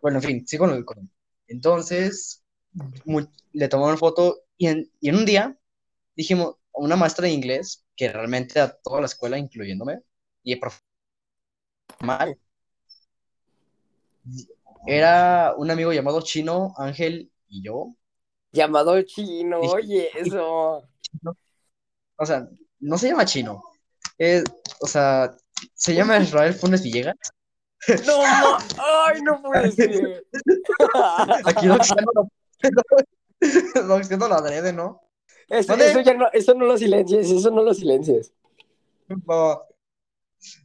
[0.00, 1.10] Bueno, en fin, sigo con el con-
[1.48, 2.44] Entonces,
[3.04, 5.58] mu- le tomaron foto y en, y en un día
[6.14, 10.00] dijimos, una maestra de inglés, que realmente a toda la escuela, incluyéndome,
[10.42, 10.80] y el profe
[12.00, 12.38] mal,
[14.86, 17.94] era un amigo llamado Chino, Ángel y yo.
[18.52, 20.82] Llamado chino, oye, eso.
[22.16, 22.48] O sea,
[22.80, 23.62] no se llama Chino.
[24.18, 24.44] es-
[24.80, 25.34] o sea,
[25.74, 27.16] se llama Israel Funes Villegas.
[28.06, 28.58] No, ma-
[29.06, 30.26] ay, no puede ser.
[31.44, 32.28] Aquí no lo
[33.84, 35.02] no, no lo adrede, ¿no?
[35.48, 38.32] Eso, eso ya no, eso no lo silencies, eso no lo silencies.
[39.08, 39.62] No.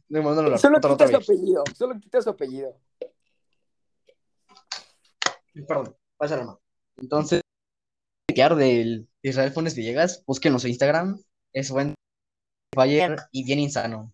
[0.08, 2.76] No, no, no, no, Solo quita su apellido, solo quita su apellido.
[5.66, 6.60] Perdón, pasa la mano.
[6.96, 7.42] Entonces,
[8.26, 11.22] quedar del Israel Funes Villegas, búsquenlo en Instagram.
[11.52, 11.94] Es buen
[12.74, 14.12] Bayer y bien insano.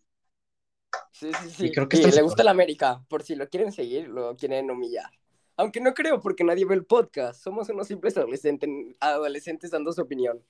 [1.12, 1.66] Sí, sí, sí.
[1.66, 5.10] Y creo que le gusta la América, por si lo quieren seguir, lo quieren humillar.
[5.56, 7.42] Aunque no creo, porque nadie ve el podcast.
[7.42, 8.68] Somos unos simples adolescentes,
[9.00, 10.42] adolescentes dando su opinión.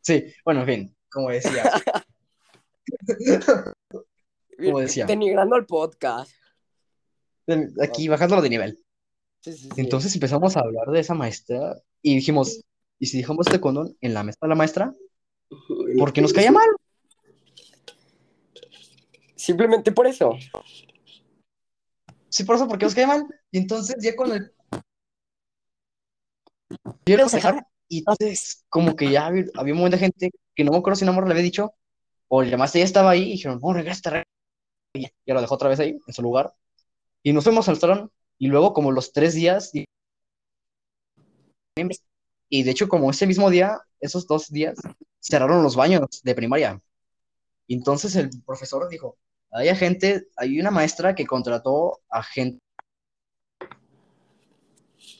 [0.00, 1.70] Sí, bueno, en fin, como decía.
[4.58, 5.06] Como decía.
[5.06, 6.30] Denigrando al podcast.
[7.82, 8.84] Aquí bajándolo de nivel.
[9.42, 9.80] Sí, sí, sí.
[9.80, 12.62] Entonces empezamos a hablar de esa maestra y dijimos,
[12.98, 14.94] ¿y si dejamos este condón en la mesa de la maestra?
[15.98, 16.68] Porque nos caía mal.
[19.34, 20.38] Simplemente por eso.
[22.28, 23.26] Sí, por eso, porque nos caía mal.
[23.50, 24.52] Y entonces ya con el...
[27.88, 30.96] Y entonces como que ya había, había un montón de gente que no me acuerdo
[30.96, 31.74] si una morra le había dicho,
[32.28, 34.30] o la maestra ya estaba ahí y dijeron, no, regresa, regresa.
[34.94, 36.54] Y ya, ya lo dejó otra vez ahí, en su lugar.
[37.24, 38.10] Y nos fuimos al salón
[38.42, 39.84] y luego como los tres días, y,
[41.76, 44.74] de hecho como ese mismo día, esos dos días,
[45.20, 46.82] cerraron los baños de primaria.
[47.68, 49.16] Entonces el profesor dijo,
[49.52, 52.58] hay gente, hay una maestra que contrató a gente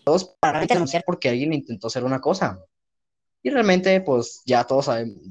[0.05, 2.59] todos para denunciar porque alguien intentó hacer una cosa.
[3.41, 5.23] Y realmente, pues ya todos sabemos,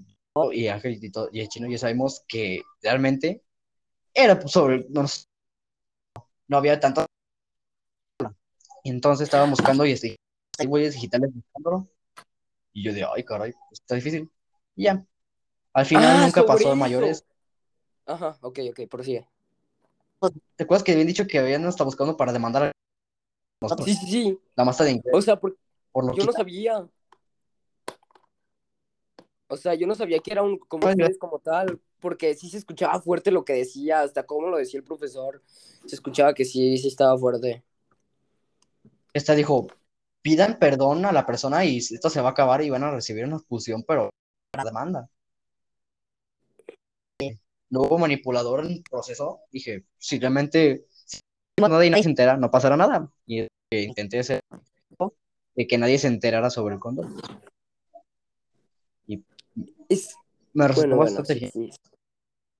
[0.53, 3.43] y Ángel y, y el chino ya sabemos que realmente
[4.13, 5.03] era pues, sobre, no,
[6.47, 7.05] no había tanto.
[8.83, 10.15] Y entonces estaba buscando y este,
[10.57, 11.87] hay güeyes digitales buscándolo.
[12.73, 14.29] Y yo de, ay, caray, está difícil.
[14.75, 15.05] Y ya.
[15.73, 17.25] Al final Ah, nunca pasó a mayores.
[18.05, 19.27] Ajá, ok, ok, prosigue.
[20.55, 22.71] ¿Te acuerdas que habían dicho que habían estado buscando para demandar a
[23.61, 23.87] nosotros?
[23.87, 24.39] Sí, sí, sí.
[24.55, 25.57] La maestra de inglés O sea, por-
[25.91, 26.87] por lo yo no sabía.
[29.47, 33.31] O sea, yo no sabía que era un como tal, porque sí se escuchaba fuerte
[33.31, 35.41] lo que decía, hasta cómo lo decía el profesor.
[35.85, 37.63] Se escuchaba que sí, sí estaba fuerte.
[39.13, 39.67] Esta dijo,
[40.21, 43.25] pidan perdón a la persona y esto se va a acabar y van a recibir
[43.25, 44.09] una expulsión, pero
[44.55, 45.09] la demanda.
[47.69, 49.41] No hubo manipulador en el proceso.
[49.51, 51.19] Dije, si realmente si
[51.57, 53.09] nadie, nadie se entera, no pasará nada.
[53.25, 54.41] Y eh, intenté hacer
[55.55, 57.15] de que nadie se enterara sobre el condón.
[59.89, 60.15] Es,
[60.53, 61.51] Me resultó bueno, bueno, bastante sí, bien.
[61.51, 61.71] sí.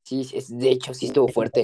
[0.04, 1.64] Sí, es- de hecho, sí estuvo fuerte.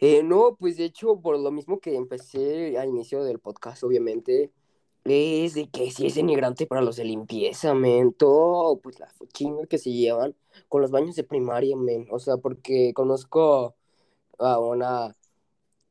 [0.00, 4.52] Eh, no, pues de hecho, por lo mismo que empecé al inicio del podcast, obviamente,
[5.04, 8.12] es de que sí es denigrante para los de limpieza, men.
[8.12, 10.34] Todo, pues la chinga que se llevan
[10.68, 12.06] con los baños de primaria, men.
[12.10, 13.76] O sea, porque conozco
[14.38, 15.16] a una,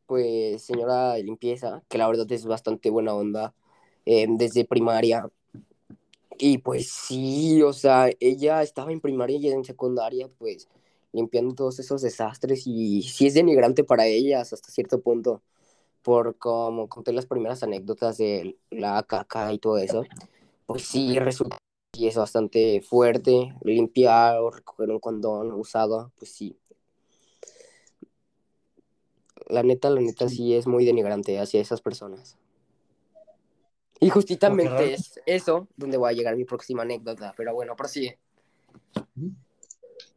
[0.08, 3.56] pues, señora de limpieza, que la verdad es bastante buena onda,
[4.06, 5.32] eh, desde primaria.
[6.38, 10.68] Y pues sí, o sea, ella estaba en primaria y en secundaria, pues,
[11.14, 15.42] limpiando todos esos desastres y sí es denigrante para ellas hasta cierto punto,
[16.02, 20.04] por como conté las primeras anécdotas de la caca y todo eso,
[20.66, 21.58] pues sí, resulta
[21.94, 26.58] que es bastante fuerte limpiar o recoger un condón usado, pues sí.
[29.48, 32.38] La neta, la neta sí es muy denigrante hacia esas personas.
[34.00, 38.18] Y justamente es eso donde voy a llegar mi próxima anécdota, pero bueno, prosigue.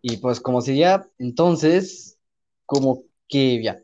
[0.02, 2.18] Y pues como sería, entonces,
[2.64, 3.82] como que ya,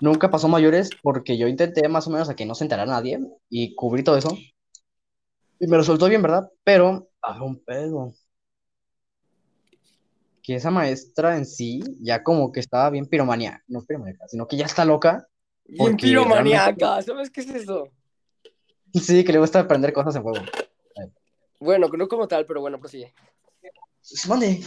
[0.00, 3.20] nunca pasó mayores porque yo intenté más o menos a que no se enterara nadie
[3.48, 4.36] y cubrí todo eso.
[5.58, 6.50] Y me resultó bien, ¿verdad?
[6.64, 8.12] Pero había un pedo.
[10.42, 14.56] que esa maestra en sí ya como que estaba bien piromanía, no piromaníaca, sino que
[14.56, 15.26] ya está loca.
[15.64, 17.88] Bien Porque piromaniaca, ¿sabes qué es eso?
[18.94, 20.44] Sí, que le gusta aprender cosas en fuego.
[21.58, 23.12] Bueno, no como tal, pero bueno, prosigue.
[24.28, 24.60] ¿Dónde?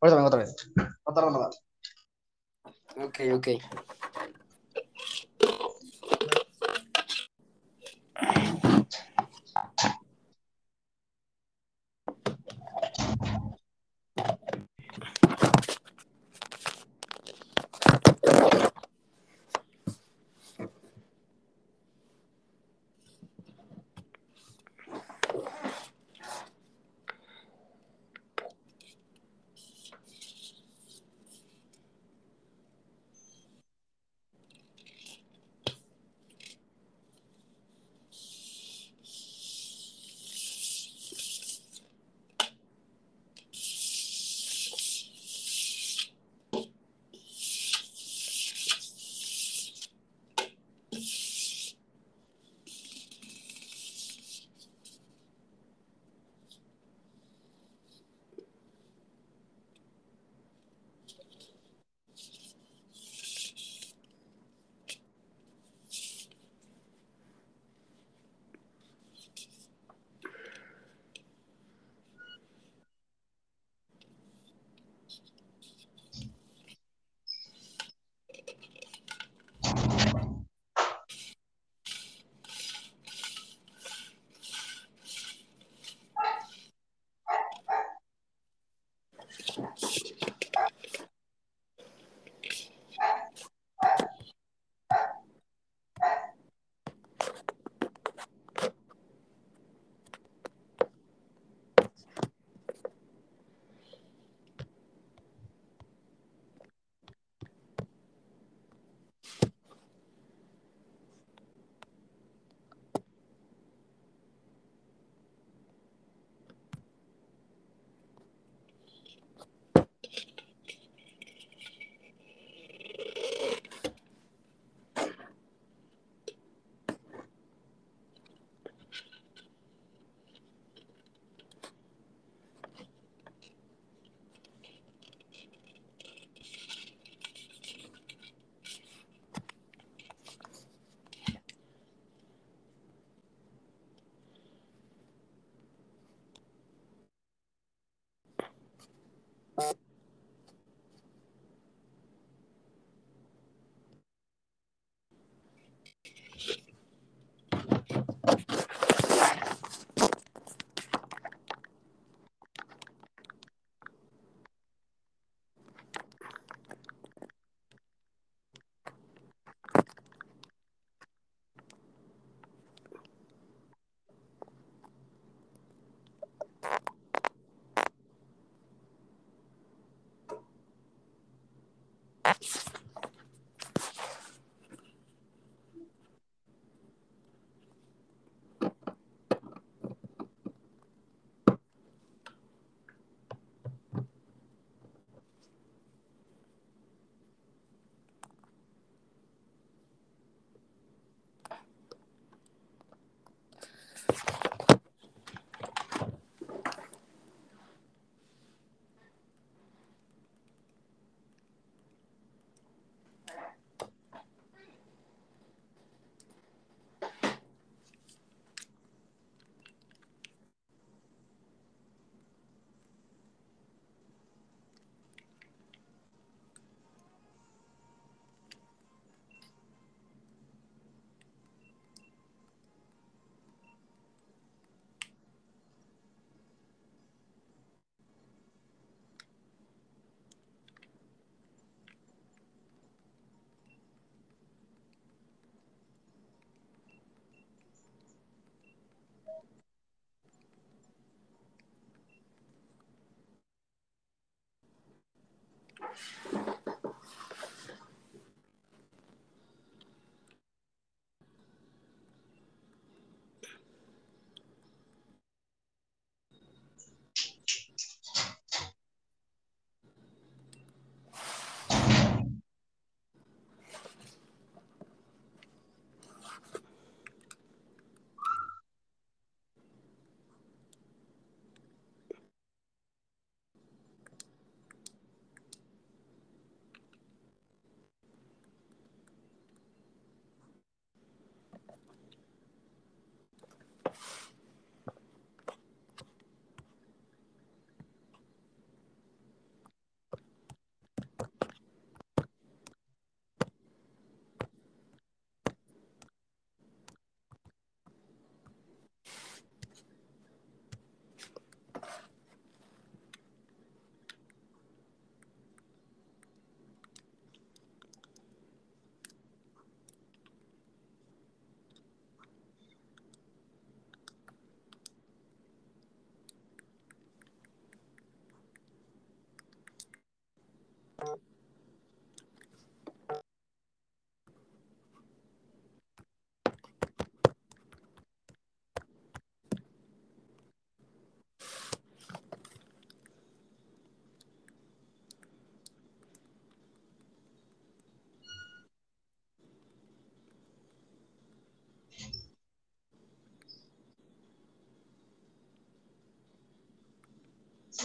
[0.00, 0.56] Ahorita vengo otra vez.
[0.76, 1.50] No tarda nada.
[2.96, 3.48] Ok, ok.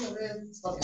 [0.02, 0.76] 有没有人操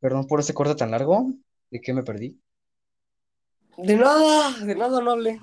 [0.00, 1.32] Perdón por ese corte tan largo.
[1.70, 2.40] ¿De qué me perdí?
[3.78, 5.40] De nada, de nada, no hablé.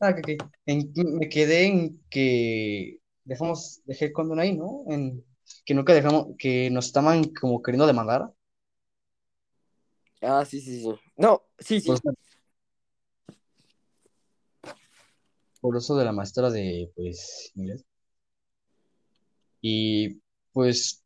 [0.00, 4.84] Ah, que, que- en- me quedé en que dejamos, dejé el condón ahí, ¿no?
[4.88, 5.24] En
[5.64, 8.32] que nunca dejamos, que nos estaban como queriendo demandar.
[10.20, 10.88] Ah, sí, sí, sí.
[11.16, 11.88] No, sí, sí.
[11.88, 12.12] Por eso,
[15.60, 17.84] por eso de la maestra de, pues, inglés.
[19.60, 20.20] Y,
[20.52, 21.01] pues,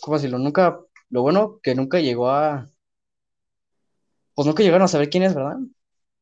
[0.00, 0.38] ¿cómo decirlo?
[0.38, 2.68] Nunca, lo bueno que nunca llegó a,
[4.34, 5.58] pues nunca llegaron a saber quién es, ¿verdad?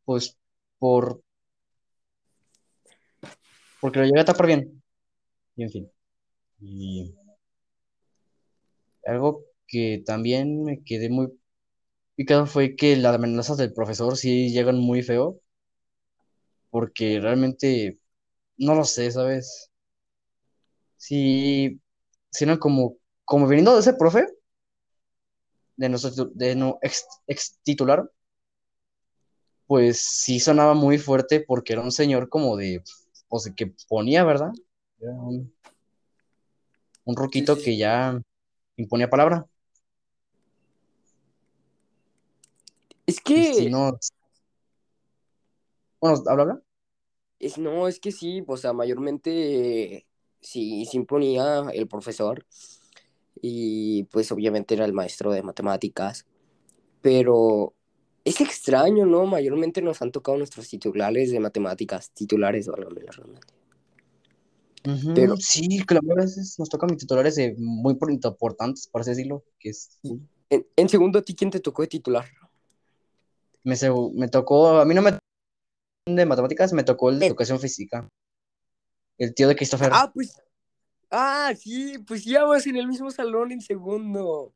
[0.04, 0.36] Pues,
[0.78, 1.22] por,
[3.80, 4.82] porque lo llegué a tapar bien.
[5.56, 5.90] Y en fin.
[6.60, 7.14] Y
[9.06, 11.32] algo que también me quedé muy
[12.14, 15.40] picado fue que las amenazas del profesor sí llegan muy feo,
[16.70, 17.98] porque realmente
[18.56, 19.70] no lo sé, ¿sabes?
[20.96, 21.80] Sí,
[22.40, 22.96] eran como,
[23.28, 24.26] como viniendo de ese profe,
[25.76, 28.10] de nuestro, de no, ex, ex titular,
[29.66, 32.82] pues sí sonaba muy fuerte porque era un señor como de,
[33.28, 34.50] o sea, que ponía, ¿verdad?
[34.98, 35.54] Era un,
[37.04, 37.64] un ruquito sí, sí.
[37.66, 38.18] que ya
[38.76, 39.46] imponía palabra.
[43.04, 43.98] Es que, si no,
[46.00, 46.62] bueno, habla, habla.
[47.38, 50.06] es, no, es que sí, o sea, mayormente
[50.40, 52.46] sí, sí imponía el profesor
[53.42, 56.26] y pues obviamente era el maestro de matemáticas,
[57.00, 57.74] pero
[58.24, 59.26] es extraño, ¿no?
[59.26, 63.54] Mayormente nos han tocado nuestros titulares de matemáticas, titulares, válgame la redundancia.
[65.14, 69.44] Pero, sí, mayoría de veces nos tocan titulares de muy por- importantes, por así decirlo,
[69.58, 69.98] que es,
[70.50, 72.26] en, en segundo, ¿a ti quién te tocó de titular?
[73.64, 73.76] me,
[74.14, 75.24] me tocó, a mí no me tocó
[76.06, 77.28] de matemáticas, me tocó el de Eh.
[77.28, 78.08] educación física,
[79.18, 79.90] el tío de Christopher.
[79.92, 80.40] Ah, pues,
[81.10, 84.54] ah, sí, pues íbamos en el mismo salón en segundo.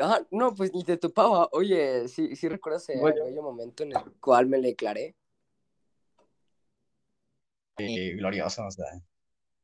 [0.00, 1.48] Ah, no, pues ni te topaba.
[1.52, 5.16] Oye, sí, sí recuerdas el bello momento en el cual me le declaré.
[7.78, 8.86] Eh, glorioso, o sea.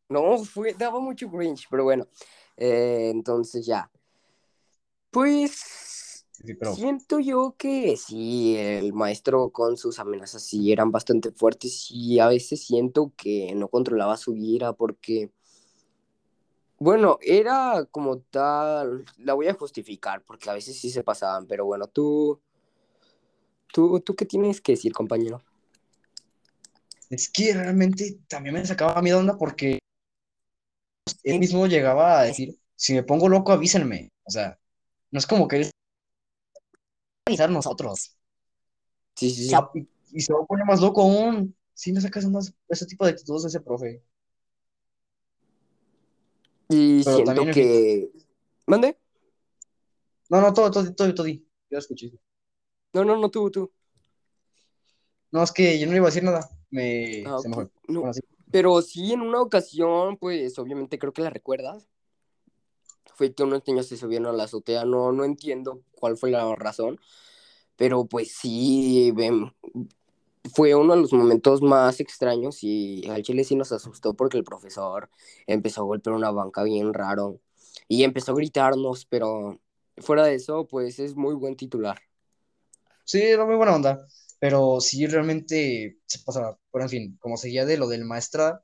[0.08, 2.06] No, fue, daba mucho cringe, pero bueno.
[2.56, 3.90] Eh, entonces ya.
[5.10, 5.83] Pues
[6.44, 11.86] Sí, pero siento yo que sí, el maestro con sus amenazas sí eran bastante fuertes
[11.90, 15.30] y a veces siento que no controlaba su ira porque,
[16.78, 21.64] bueno, era como tal, la voy a justificar porque a veces sí se pasaban, pero
[21.64, 22.38] bueno, tú,
[23.72, 25.40] tú, tú qué tienes que decir, compañero.
[27.08, 29.78] es que realmente también me sacaba miedo onda porque
[31.22, 34.10] él mismo llegaba a decir, si me pongo loco, avísenme.
[34.24, 34.58] O sea,
[35.10, 35.70] no es como que él
[37.26, 38.16] avisar nosotros.
[39.14, 41.56] Sí, sí, y, y se va a poner más loco aún.
[41.72, 44.02] Sí, me sacas más ese tipo de actitudes de ese profe.
[46.68, 48.10] Y Pero siento que...
[48.66, 48.98] ¿Mande?
[50.30, 51.26] No, no, todo, todo, todo, todo.
[51.28, 52.12] Yo escuché.
[52.92, 53.72] No, no, no, tú, tú.
[55.32, 56.48] No, es que yo no le iba a decir nada.
[56.70, 57.62] Me, Ah, se me ok.
[57.62, 57.70] fue.
[57.88, 58.20] No, Bueno, sí.
[58.50, 61.88] Pero sí, en una ocasión, pues obviamente creo que la recuerdas.
[63.14, 64.84] Fue que unos niños se subieron a la azotea.
[64.84, 66.98] No, no entiendo cuál fue la razón.
[67.76, 69.12] Pero pues sí,
[70.54, 74.44] fue uno de los momentos más extraños y al chile sí nos asustó porque el
[74.44, 75.10] profesor
[75.46, 77.40] empezó a golpear una banca bien raro
[77.88, 79.60] y empezó a gritarnos, pero
[79.98, 81.98] fuera de eso, pues es muy buen titular.
[83.04, 84.06] Sí, era muy buena onda.
[84.38, 86.58] Pero sí, realmente se pasaba.
[86.70, 88.62] Pero en fin, como seguía de lo del maestra,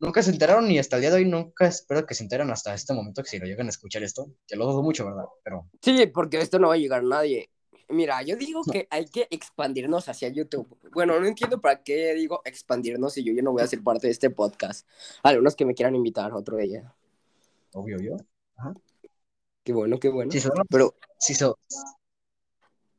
[0.00, 2.74] nunca se enteraron y hasta el día de hoy nunca espero que se enteren hasta
[2.74, 4.32] este momento que si lo llegan a escuchar esto.
[4.46, 5.24] Que lo dudo mucho, ¿verdad?
[5.44, 7.50] Pero Sí, porque esto no va a llegar a nadie.
[7.88, 8.72] Mira, yo digo No.
[8.72, 10.78] que hay que expandirnos hacia YouTube.
[10.92, 14.06] Bueno, no entiendo para qué digo expandirnos si yo ya no voy a ser parte
[14.06, 14.86] de este podcast.
[15.22, 16.94] Algunos que me quieran invitar, otro de ella.
[17.74, 18.16] obvio, yo.
[19.64, 20.30] Qué bueno, qué bueno.
[20.32, 21.46] Si Pero, si se,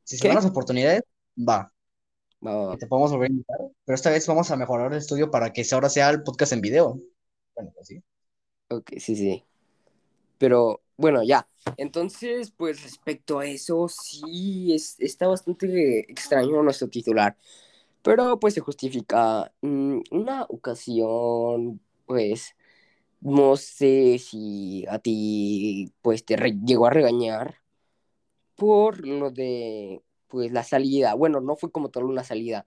[0.04, 1.02] si dan las oportunidades,
[1.38, 1.72] va.
[2.46, 2.78] va, va, va.
[2.78, 3.58] Te podemos volver a invitar.
[3.92, 6.62] Pero esta vez vamos a mejorar el estudio para que ahora sea el podcast en
[6.62, 6.98] video.
[7.54, 8.02] Bueno, pues sí.
[8.70, 9.44] Ok, sí, sí.
[10.38, 11.46] Pero bueno, ya.
[11.76, 17.36] Entonces, pues respecto a eso, sí, es, está bastante extraño nuestro titular.
[18.02, 19.52] Pero pues se justifica.
[19.60, 22.56] Mm, Una ocasión, pues,
[23.20, 27.58] no sé si a ti, pues, te llegó a regañar
[28.56, 31.14] por lo de, pues, la salida.
[31.16, 32.66] Bueno, no fue como tal una salida,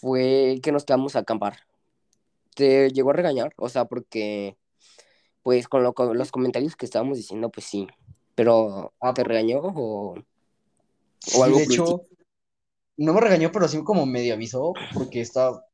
[0.00, 1.58] fue que nos quedamos a acampar.
[2.54, 3.52] ¿Te llegó a regañar?
[3.56, 4.56] O sea, porque
[5.42, 7.86] pues con, lo- con los comentarios que estábamos diciendo, pues sí.
[8.34, 10.14] Pero, Ah, ¿te regañó o...?
[11.20, 12.06] Sí, algo de hecho,
[12.96, 15.64] no me regañó, pero sí como medio avisó, porque estaba,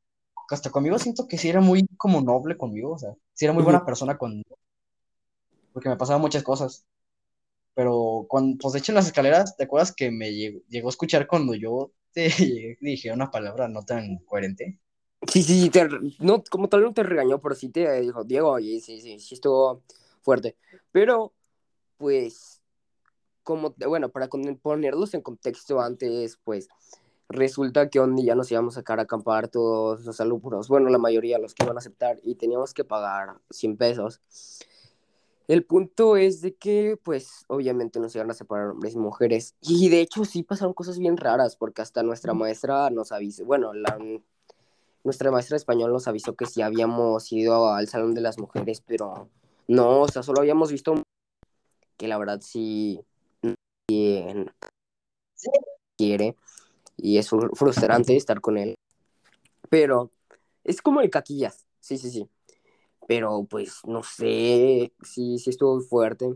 [0.51, 3.63] hasta conmigo siento que sí era muy como noble conmigo, o sea, sí era muy
[3.65, 4.57] buena persona conmigo.
[5.73, 6.87] Porque me pasaban muchas cosas.
[7.75, 10.91] Pero cuando, pues de hecho en las escaleras, ¿te acuerdas que me llegó, llegó a
[10.91, 11.93] escuchar cuando yo
[12.81, 14.79] dije una palabra no tan coherente?
[15.31, 15.89] Sí, sí, te,
[16.19, 19.35] no, como tal no te regañó, pero sí te dijo, Diego, oye, sí, sí, sí
[19.37, 19.83] estuvo
[20.21, 20.57] fuerte.
[20.91, 21.33] Pero,
[21.97, 22.61] pues,
[23.45, 26.69] como, bueno, para ponerlos en contexto antes, pues,
[27.29, 30.99] resulta que un día nos íbamos a sacar a acampar todos los alumnos, bueno, la
[30.99, 34.21] mayoría, los que iban a aceptar, y teníamos que pagar 100 pesos.
[35.49, 39.55] El punto es de que, pues, obviamente nos iban a separar hombres y mujeres.
[39.61, 43.75] Y de hecho sí pasaron cosas bien raras, porque hasta nuestra maestra nos avisó, bueno,
[43.75, 43.99] la,
[45.05, 48.83] nuestra maestra de español nos avisó que sí habíamos ido al salón de las mujeres,
[48.87, 49.29] pero
[49.67, 50.95] no, o sea, solo habíamos visto
[51.97, 53.01] que la verdad sí
[53.89, 54.51] bien
[55.99, 56.37] quiere
[56.97, 58.77] y es fru- frustrante estar con él.
[59.69, 60.11] Pero
[60.65, 62.29] es como el caquillas, sí, sí, sí.
[63.15, 66.35] Pero pues no sé, sí, sí estuvo fuerte.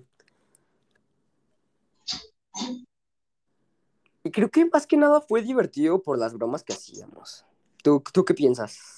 [4.22, 7.46] Y creo que más que nada fue divertido por las bromas que hacíamos.
[7.82, 8.95] ¿Tú, tú qué piensas?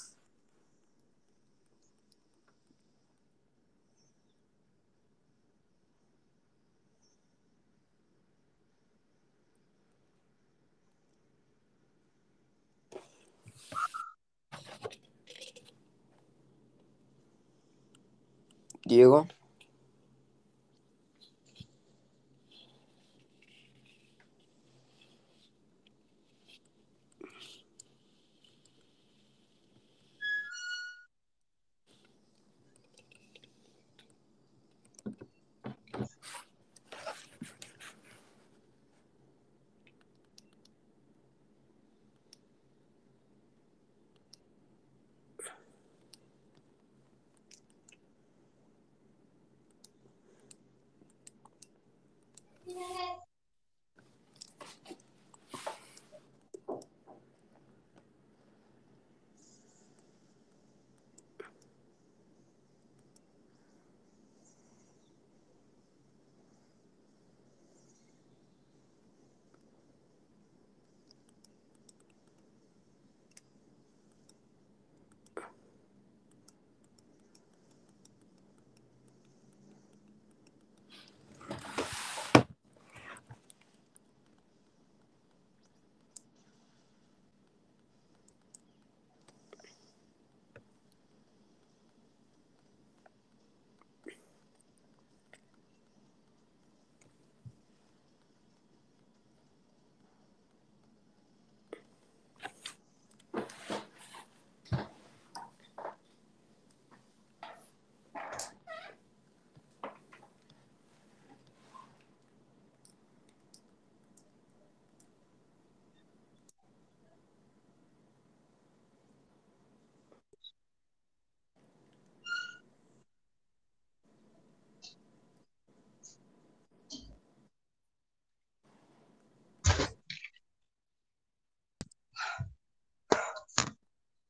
[18.89, 19.29] Diego.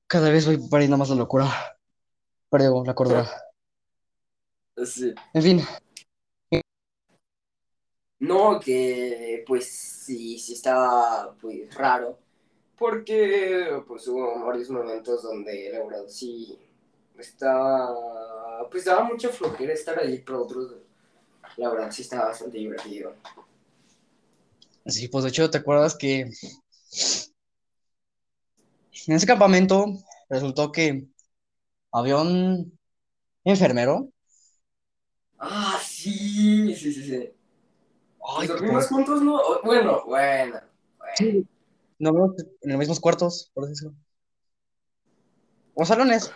[0.09, 1.46] Cada vez voy perdiendo más la locura.
[2.50, 3.28] Perdió la cordura.
[4.84, 5.14] Sí.
[5.34, 5.61] En fin,
[8.20, 12.18] No, que pues sí, sí estaba pues raro,
[12.76, 16.59] porque pues hubo varios momentos donde la verdad sí
[17.16, 20.74] estaba, pues daba mucha flojera estar ahí, pero otros,
[21.56, 23.14] la verdad sí estaba bastante divertido.
[24.86, 26.30] sí, pues de hecho, ¿te acuerdas que
[29.09, 29.86] en ese campamento
[30.28, 31.09] resultó que
[31.92, 32.78] había un
[33.44, 34.11] enfermero?
[35.38, 37.30] Ah, sí, sí, sí, sí.
[38.38, 39.36] Ay, dormimos juntos, ¿no?
[39.36, 40.61] O- Bueno, bueno.
[41.16, 41.46] sí,
[41.98, 42.32] no vemos
[42.62, 43.94] en los mismos cuartos, por decirlo.
[45.74, 46.30] O salones.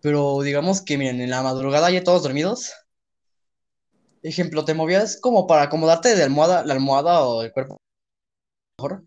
[0.00, 2.72] Pero digamos que, miren, en la madrugada ya todos dormidos.
[4.24, 7.78] Ejemplo, te movías como para acomodarte de almohada, la almohada o el cuerpo
[8.78, 9.04] mejor.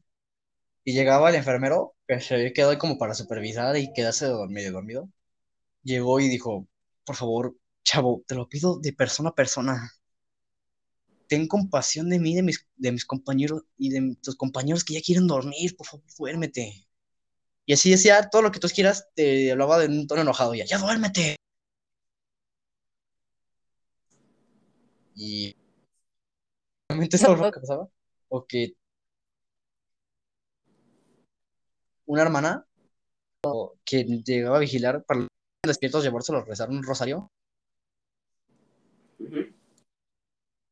[0.86, 5.10] Y llegaba el enfermero, que se había quedado como para supervisar y quedarse medio dormido.
[5.84, 6.68] Llegó y dijo,
[7.06, 9.92] por favor, chavo, te lo pido de persona a persona.
[11.28, 15.02] Ten compasión de mí, de mis, de mis compañeros y de tus compañeros que ya
[15.02, 16.88] quieren dormir, por favor, duérmete.
[17.66, 20.66] Y así decía, todo lo que tú quieras, te hablaba de un tono enojado, ya,
[20.66, 21.36] ya duérmete.
[25.16, 25.56] Y
[26.88, 27.90] realmente eso es lo que pasaba.
[28.30, 28.74] O que
[32.08, 32.66] una hermana
[33.86, 35.30] que llegaba a vigilar para los
[35.66, 37.32] despiertos llevárselos a rezar un rosario.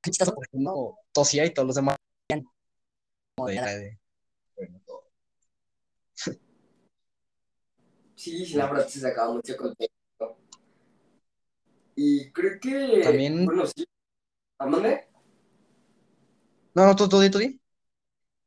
[0.04, 1.96] Chistoso, porque uno tosía y todos los demás.
[3.38, 3.62] bueno,
[4.86, 5.04] todo.
[8.16, 10.38] Sí, sí, la verdad se sacaba mucho contexto.
[11.98, 13.02] Y creo que.
[13.04, 13.86] También- Bueno, sí.
[14.58, 15.10] ¿A dónde?
[16.74, 17.60] No, no, tú, tú, tú, di.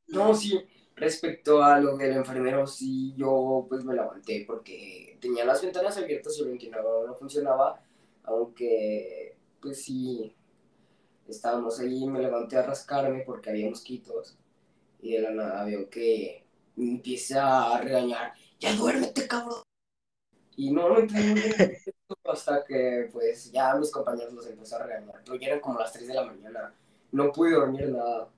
[0.09, 0.59] No, sí.
[0.99, 6.37] Respecto a lo del enfermero, sí, yo pues me levanté porque tenía las ventanas abiertas
[6.37, 7.81] y el ventilador no funcionaba.
[8.25, 10.35] Aunque, pues sí,
[11.29, 14.37] estábamos ahí, me levanté a rascarme porque había mosquitos.
[15.01, 16.45] Y de la nada veo que
[16.77, 18.33] me empieza a regañar.
[18.59, 19.63] ¡Ya duérmete, cabrón!
[20.57, 21.43] Y no, no entendí
[22.25, 25.23] hasta que pues ya mis compañeros los empezó a regañar.
[25.25, 26.75] Pero eran como las 3 de la mañana.
[27.13, 28.29] No pude dormir nada.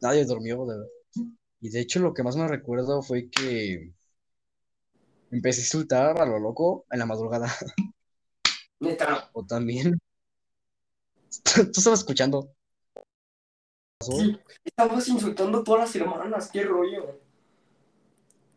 [0.00, 0.90] Nadie durmió, de verdad.
[1.60, 3.92] Y de hecho, lo que más me recuerdo fue que
[5.30, 7.52] empecé a insultar a lo loco en la madrugada.
[8.80, 9.98] Neta, O también.
[11.54, 12.52] Tú estabas escuchando.
[14.00, 14.38] Sí.
[14.64, 17.20] estabas insultando todas las hermanas, qué rollo.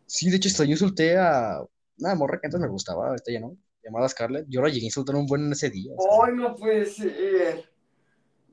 [0.08, 1.64] Sí, de hecho, hasta yo insulté a
[2.00, 4.48] una morra que antes me gustaba, ahorita ya no, llamada Scarlett.
[4.50, 5.94] Yo la llegué a insultar un buen ese día.
[6.24, 7.70] Ay, no puede ser.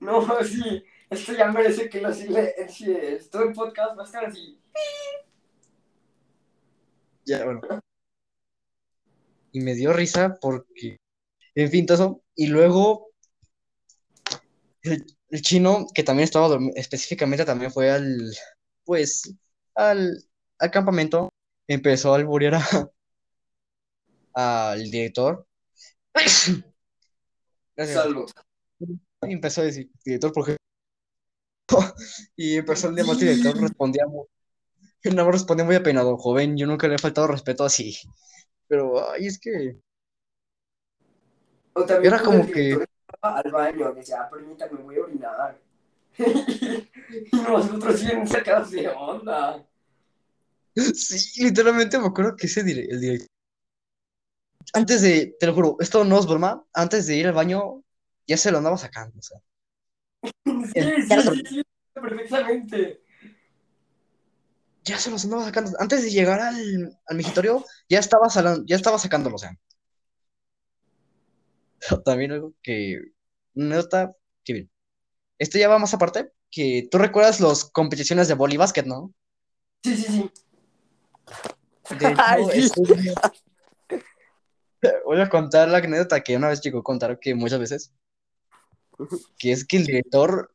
[0.00, 3.30] No, sí, esto ya merece que lo silencies.
[3.30, 4.58] Todo el podcast va a estar así.
[7.24, 7.60] Ya, bueno.
[9.52, 10.96] Y me dio risa porque,
[11.54, 12.22] en fin, todo eso.
[12.34, 13.10] Y luego,
[14.82, 18.32] el, el chino, que también estaba dormi- específicamente también fue al,
[18.84, 19.34] pues,
[19.74, 20.24] al,
[20.58, 21.28] al campamento,
[21.68, 22.54] empezó a alburear
[24.34, 25.46] a- al director.
[26.14, 28.02] Gracias.
[28.02, 28.30] Salud.
[28.80, 30.56] Y empezó a decir, director, ¿por qué?
[32.36, 34.26] Y empezó el demás director, respondía muy,
[35.14, 37.96] más respondía muy apenado, joven, yo nunca le he faltado respeto así.
[38.68, 39.78] Pero, ay, es que,
[41.74, 42.78] O también Era como que-
[43.20, 45.60] al baño, decía, ah, permítame, voy a orinar.
[46.18, 49.64] y nosotros bien sacados de onda.
[50.74, 53.28] sí, literalmente me acuerdo que ese dire- el director,
[54.74, 57.82] antes de, te lo juro, esto no es broma, antes de ir al baño,
[58.26, 59.38] ya se lo andaba sacando, o sea.
[60.22, 61.62] Sí, sí, sí, sí,
[61.94, 63.02] perfectamente.
[64.84, 65.70] Ya se los andaba sacando.
[65.78, 69.56] Antes de llegar al, al migitorio, ya estaba, salan- ya estaba sacándolo, o sea.
[72.04, 73.00] También algo que.
[73.54, 74.70] Una anécdota que bien.
[75.38, 79.12] Esto ya va más aparte, que tú recuerdas las competiciones de vóley básquet, ¿no?
[79.84, 80.30] Sí, sí, sí.
[81.98, 82.58] De hecho, Ay, sí.
[82.60, 83.14] este-
[85.04, 87.92] Voy a contar la anécdota que una vez llegó a contar que muchas veces,
[89.38, 90.54] que es que el director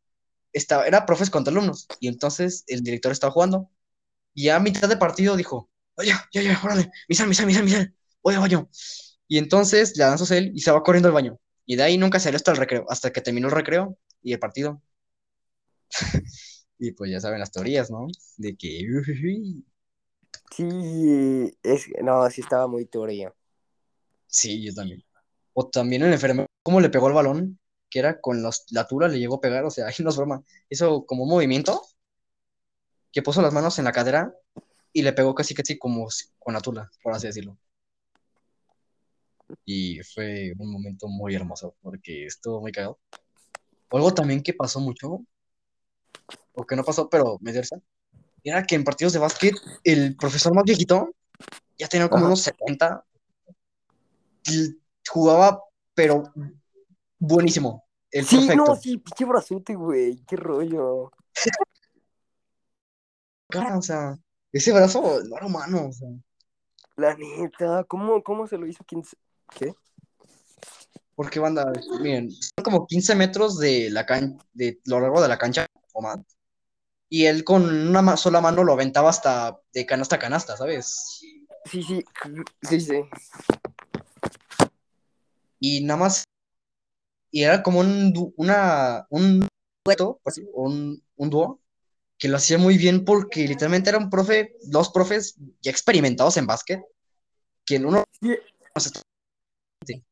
[0.54, 3.70] estaba, era profes contra alumnos, y entonces el director estaba jugando,
[4.34, 8.36] y a mitad de partido dijo, oye, ya, ya, órale, misal, misal, misal, misal, voy
[8.36, 8.70] al baño.
[9.28, 11.40] Y entonces le dan su y se va corriendo al baño.
[11.66, 14.40] Y de ahí nunca salió hasta el recreo, hasta que terminó el recreo y el
[14.40, 14.82] partido.
[16.80, 18.08] Y pues ya saben las teorías, ¿no?
[18.38, 18.86] De que...
[20.56, 23.36] Sí, es, no, sí estaba muy turbio.
[24.28, 25.04] Sí, yo también.
[25.54, 27.57] O también el enfermero, cómo le pegó el balón,
[27.90, 30.18] que era con los, la tula, le llegó a pegar, o sea, ahí no es
[30.18, 30.44] broma.
[30.70, 31.82] Hizo como un movimiento,
[33.12, 34.34] que puso las manos en la cadera
[34.94, 36.08] y le pegó casi casi como
[36.40, 37.58] con la tula, por así decirlo.
[39.66, 43.00] Y fue un momento muy hermoso, porque estuvo muy cagado.
[43.90, 45.26] Algo también que pasó mucho,
[46.54, 47.54] o que no pasó, pero me
[48.44, 51.14] era que en partidos de básquet, el profesor más viejito,
[51.78, 52.28] ya tenía como Ajá.
[52.28, 53.06] unos 70,
[54.46, 54.78] y
[55.08, 55.62] jugaba,
[55.94, 56.24] pero
[57.20, 57.86] buenísimo.
[58.12, 58.66] El Sí, perfecto.
[58.66, 61.12] no, sí, pinche brazote, güey, qué rollo.
[63.50, 64.18] Cara, o sea,
[64.52, 66.10] ese brazo no era humano, o sea.
[66.96, 68.84] La neta, ¿cómo, cómo se lo hizo?
[68.86, 69.18] ¿Quién se-
[69.50, 69.74] ¿Qué?
[71.16, 75.38] Porque banda, miren, son como 15 metros de la can de lo largo de la
[75.38, 76.20] cancha o más.
[77.10, 81.20] Y él con una sola mano lo aventaba hasta de canasta a canasta, ¿sabes?
[81.66, 82.06] Sí, sí,
[82.64, 83.02] sí, sí.
[85.60, 86.24] Y nada más.
[87.32, 89.48] Y era como un, una, un
[89.86, 90.20] dueto,
[90.54, 91.60] o un, un dúo,
[92.18, 96.48] que lo hacía muy bien porque literalmente era un profe, dos profes ya experimentados en
[96.48, 96.82] básquet,
[97.66, 98.04] que el uno
[99.86, 100.04] Sí.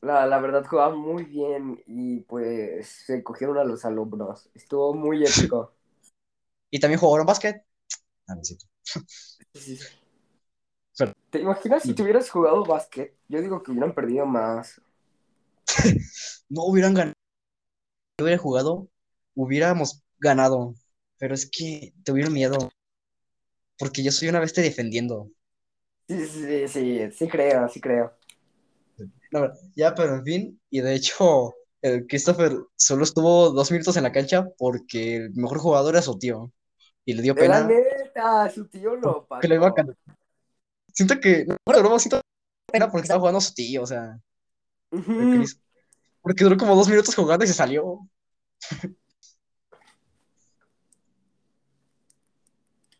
[0.00, 4.50] La, la verdad jugaba muy bien y pues se cogieron a los alumnos.
[4.54, 5.72] Estuvo muy épico.
[6.70, 7.64] y también jugaron básquet.
[8.26, 8.42] Ah, no.
[8.42, 8.58] Sí,
[9.54, 9.78] sí.
[10.98, 13.14] Pero- ¿Te imaginas si te hubieras jugado básquet?
[13.28, 14.80] Yo digo que hubieran perdido más.
[16.48, 17.14] no hubieran ganado,
[18.16, 18.88] si hubiera jugado,
[19.34, 20.74] hubiéramos ganado.
[21.18, 22.70] Pero es que tuvieron miedo.
[23.78, 25.30] porque yo soy una bestia defendiendo.
[26.08, 28.12] Sí, sí, sí, sí creo, sí creo.
[29.30, 34.02] No, ya, pero en fin, y de hecho, el Christopher solo estuvo dos minutos en
[34.02, 36.52] la cancha porque el mejor jugador era su tío.
[37.04, 39.96] Y le dio pena neta, su tío lo que le iba a cantar.
[40.92, 42.20] Siento que, no, broma, siento
[42.70, 44.20] pena porque estaba jugando su tío, o sea.
[46.22, 48.08] Porque duró como dos minutos jugando y se salió.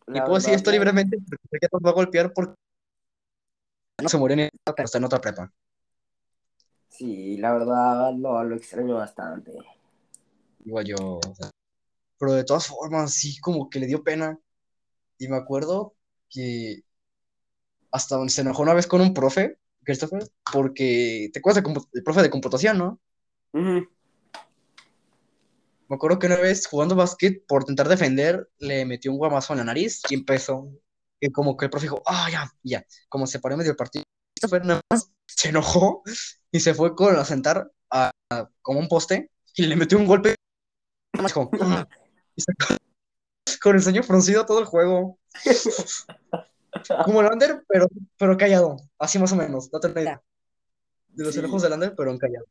[0.09, 2.55] Y puedo decir esto libremente porque sé que nos va a golpear porque
[4.03, 5.51] no se murió ni pero está en otra prepa.
[6.89, 9.53] Sí, la verdad lo, lo extraño bastante.
[10.65, 11.51] Igual yo, o sea,
[12.19, 14.39] pero de todas formas, sí, como que le dio pena.
[15.19, 15.95] Y me acuerdo
[16.29, 16.83] que
[17.93, 21.89] hasta donde se enojó una vez con un profe, Christopher, porque te acuerdas de compu-
[21.93, 23.01] el profe de computación, ¿no?
[23.53, 23.89] Ujú.
[25.89, 29.59] Me acuerdo que una vez jugando básquet, por intentar defender, le metió un guamazo en
[29.59, 30.69] la nariz y empezó.
[31.21, 32.85] Y como que el profe dijo, ah, ya, ya.
[33.09, 34.05] Como se paró en medio del partido,
[34.65, 36.03] nada más se enojó
[36.51, 40.07] y se fue con a sentar a, a- como un poste y le metió un
[40.07, 40.35] golpe.
[41.13, 41.87] Nada más dijo, "Ah",
[42.35, 42.53] y se
[43.61, 45.19] con el ceño fruncido todo el juego.
[47.05, 47.87] Como el Under, pero,
[48.17, 48.77] pero callado.
[48.99, 49.71] Así más o menos.
[49.71, 50.23] Date una idea.
[51.09, 51.41] De los Sí.
[51.41, 52.47] enojos del Under, pero en callado.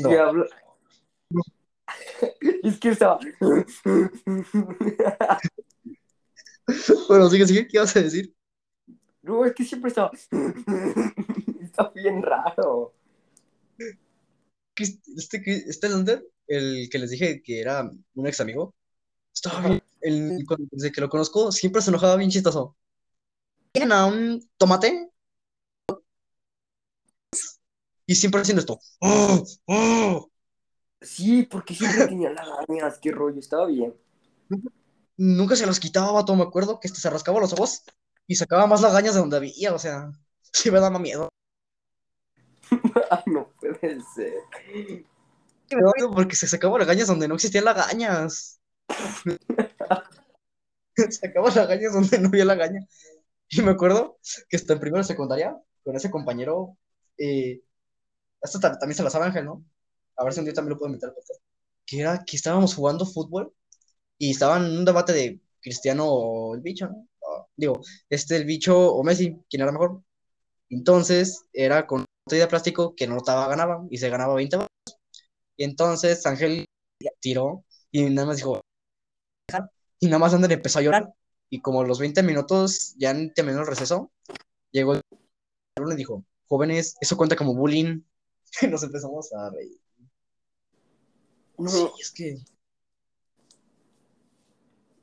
[0.00, 0.08] No.
[0.08, 0.46] Diablo.
[2.62, 3.18] Es que estaba.
[7.08, 7.66] Bueno, sigue, sigue.
[7.66, 8.34] ¿Qué ibas a decir?
[9.22, 10.10] No, es que siempre estaba.
[11.62, 12.94] Está bien raro.
[14.76, 18.74] este, este Lander, el que les dije que era un ex amigo,
[19.34, 22.76] estaba bien, el- desde que lo conozco, siempre se enojaba bien chistoso.
[23.72, 25.10] Tienen a un tomate
[28.06, 28.80] y siempre haciendo esto.
[29.00, 29.44] ¡Oh!
[29.66, 30.30] ¡Oh!
[31.00, 32.98] Sí, porque siempre tenía lagañas.
[33.00, 33.94] Qué rollo, estaba bien.
[35.16, 37.82] Nunca se los quitaba, vato, me acuerdo que este se rascaba los ojos
[38.26, 40.10] y sacaba más lagañas de donde había, o sea,
[40.52, 41.28] sí me daba miedo.
[43.26, 44.34] No puede ser.
[44.74, 48.60] Me daba miedo porque se sacaba lagañas donde no existían lagañas.
[51.10, 52.86] sacaba lagañas donde no había lagaña.
[53.48, 54.18] Y me acuerdo
[54.48, 56.78] que hasta en primero secundaria, con ese compañero,
[57.18, 57.60] eh,
[58.42, 59.64] esto ta- también se lo sabe Ángel, ¿no?
[60.16, 61.40] A ver si un día también lo puedo meter al podcast.
[61.86, 63.52] Que era que estábamos jugando fútbol
[64.18, 67.08] y estaban en un debate de Cristiano o el bicho, ¿no?
[67.56, 70.02] Digo, este, el bicho o Messi, ¿quién era mejor?
[70.70, 74.70] Entonces era con botella de plástico que no notaba ganaba y se ganaba 20 baros.
[75.56, 76.66] Y entonces Ángel
[77.20, 78.60] tiró y nada más dijo,
[80.00, 81.12] y nada más Ander empezó a llorar.
[81.50, 84.10] Y como los 20 minutos ya terminó el receso,
[84.72, 88.02] llegó y dijo, jóvenes, eso cuenta como bullying.
[88.60, 89.78] Y nos empezamos a reír.
[91.58, 92.44] No, Sí, es que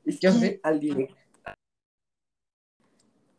[0.06, 0.62] es ¿Qué vas a que decir?
[0.64, 1.16] al directo.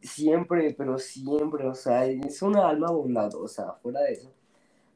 [0.02, 3.74] Siempre, pero siempre, o sea, es una alma bondadosa.
[3.82, 4.34] Fuera de eso,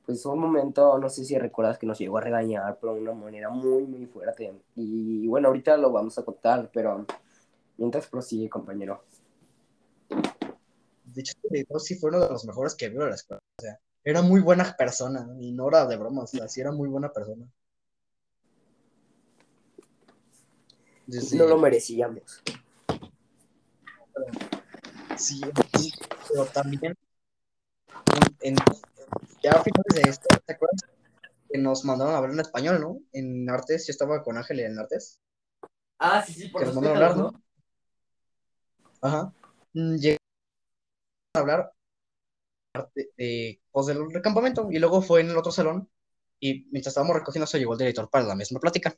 [0.06, 3.14] pues un momento, no sé si recuerdas que nos llegó a regañar, pero de una
[3.14, 4.52] manera muy, muy fuerte.
[4.76, 7.06] Y bueno, ahorita lo vamos a contar, pero
[7.78, 9.04] mientras prosigue, compañero.
[11.04, 13.40] de hecho, este sí fue uno de los mejores que vio en la escuela.
[13.58, 16.72] O sea, era muy buena persona y no era de broma, o sea, sí era
[16.72, 17.46] muy buena persona.
[21.06, 22.42] No lo merecíamos.
[25.16, 25.40] Sí,
[26.28, 26.94] pero también
[28.40, 28.56] en,
[29.42, 30.80] ya a finales de esto, ¿te acuerdas?
[31.48, 33.00] Que nos mandaron a hablar en español, ¿no?
[33.12, 35.20] En artes, yo estaba con Ángel en artes,
[35.98, 37.42] Ah, sí, sí, que nos mandaron a hablar, ¿no?
[39.00, 39.32] Ajá.
[39.72, 40.18] Mm, Llegaron
[41.34, 41.72] a hablar
[42.94, 45.88] de, de, pues, del campamento y luego fue en el otro salón
[46.40, 48.96] y mientras estábamos recogiendo se llegó el director para la misma plática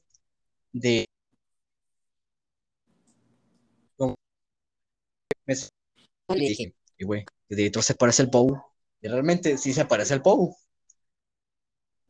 [0.73, 1.07] de
[6.29, 8.57] y dije, "Y, güey, el director se parece al Pou.
[9.01, 10.57] Y realmente sí se parece al Pou.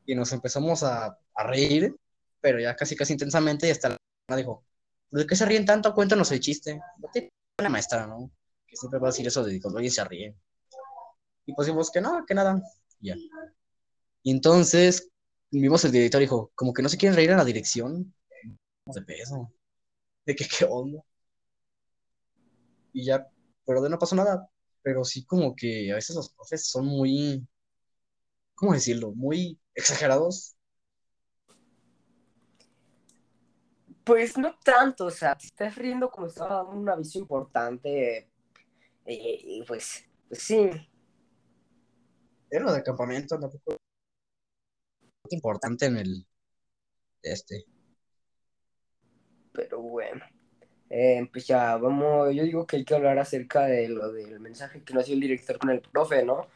[0.07, 1.95] Y nos empezamos a, a reír,
[2.41, 3.97] pero ya casi casi intensamente y hasta
[4.29, 4.65] la dijo,
[5.11, 5.95] ¿de qué se ríen tanto?
[5.95, 6.79] Cuéntanos el chiste.
[6.99, 8.31] No te- La maestra, ¿no?
[8.67, 10.37] Que siempre va a decir eso de alguien se ríe.
[11.47, 12.61] Y pues dijimos que no, que nada.
[13.01, 13.17] Ya.
[14.23, 15.09] Y entonces
[15.51, 18.13] vimos el director y dijo, como que no se quieren reír en la dirección.
[18.87, 19.53] De peso.
[20.25, 21.03] De que qué onda.
[22.93, 23.29] Y ya,
[23.65, 24.51] pero de no pasó nada.
[24.83, 27.47] Pero sí como que a veces los profes son muy,
[28.55, 29.13] ¿cómo decirlo?
[29.13, 30.57] Muy exagerados.
[34.03, 38.29] Pues no tanto, o sea, te estás riendo como estaba dando un aviso importante.
[39.05, 40.71] eh, pues, pues sí.
[42.51, 43.77] Era lo del campamento, tampoco
[45.31, 46.27] importante en el
[47.23, 47.65] este.
[49.53, 50.25] Pero bueno.
[50.89, 54.85] Eh, pues ya, vamos, yo digo que hay que hablar acerca de lo del mensaje
[54.85, 56.47] que nos dio el director con el profe, ¿no?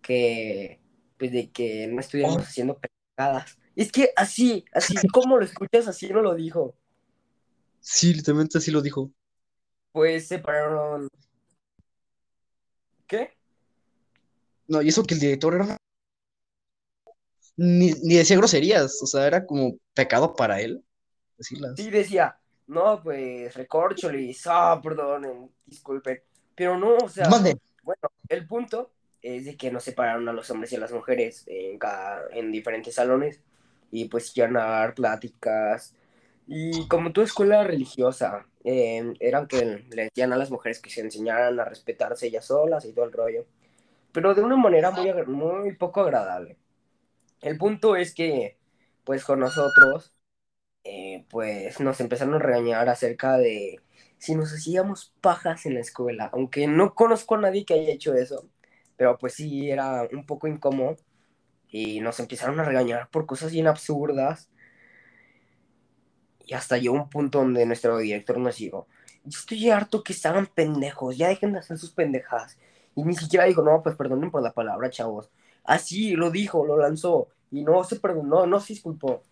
[0.00, 0.80] Que,
[1.16, 2.44] pues de que no estuviéramos Oh.
[2.44, 3.56] haciendo pendejadas.
[3.76, 6.74] Es que así, así como lo escuchas, así no lo dijo.
[7.80, 9.12] Sí, literalmente así lo dijo.
[9.92, 11.08] Pues separaron.
[13.06, 13.36] ¿Qué?
[14.72, 15.76] No, y eso que el director era...
[17.58, 20.82] Ni, ni decía groserías, o sea, era como pecado para él
[21.36, 21.74] decirlas.
[21.76, 22.38] Sí, decía,
[22.68, 26.22] no, pues recorcholis, ah, perdonen, disculpen.
[26.54, 27.58] Pero no, o sea, Mande.
[27.82, 28.00] bueno,
[28.30, 28.90] el punto
[29.20, 32.50] es de que nos separaron a los hombres y a las mujeres en, cada, en
[32.50, 33.40] diferentes salones
[33.90, 35.94] y pues iban a dar pláticas.
[36.46, 41.02] Y como toda escuela religiosa, eh, eran que le decían a las mujeres que se
[41.02, 43.44] enseñaran a respetarse ellas solas y todo el rollo,
[44.12, 46.58] pero de una manera muy, muy poco agradable.
[47.40, 48.58] El punto es que,
[49.04, 50.12] pues con nosotros,
[50.84, 53.80] eh, pues nos empezaron a regañar acerca de
[54.18, 58.14] si nos hacíamos pajas en la escuela, aunque no conozco a nadie que haya hecho
[58.14, 58.48] eso,
[58.96, 60.96] pero pues sí era un poco incómodo
[61.68, 64.50] y nos empezaron a regañar por cosas bien absurdas
[66.40, 68.88] y hasta llegó un punto donde nuestro director nos dijo,
[69.24, 72.58] yo estoy harto que estaban pendejos, ya dejen de hacer sus pendejadas.
[72.94, 75.30] Y ni siquiera dijo, no, pues perdonen por la palabra, chavos.
[75.64, 79.22] Así lo dijo, lo lanzó y no se perdonó, no se disculpó.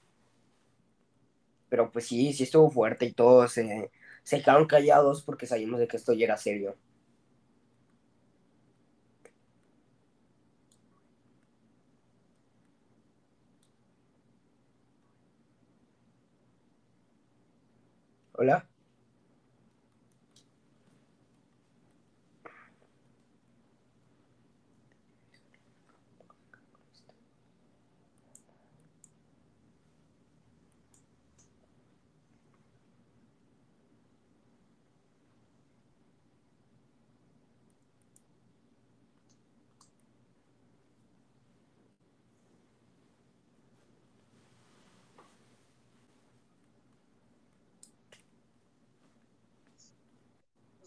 [1.69, 3.91] Pero pues sí, sí estuvo fuerte y todos se,
[4.23, 6.77] se quedaron callados porque sabíamos de que esto ya era serio.
[18.33, 18.67] Hola.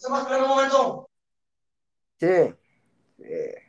[0.04, 1.08] ¿Se va a esperar un momento?
[2.20, 2.26] Sí.
[2.26, 3.64] eh,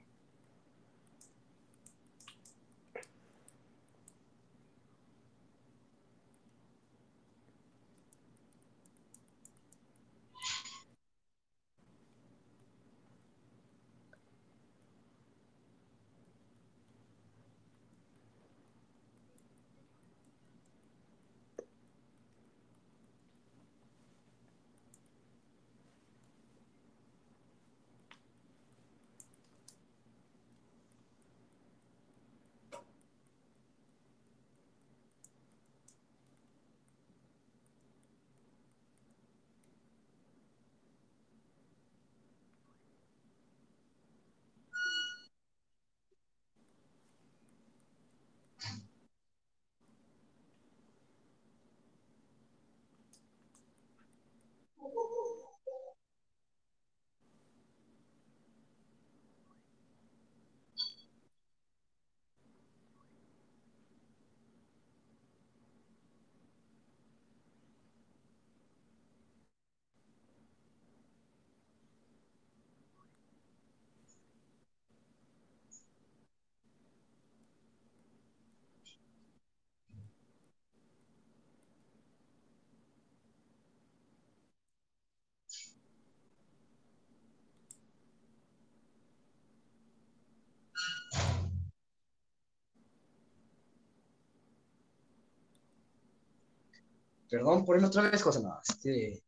[97.30, 98.42] Perdón por irme otra vez, José.
[98.42, 99.22] No, este...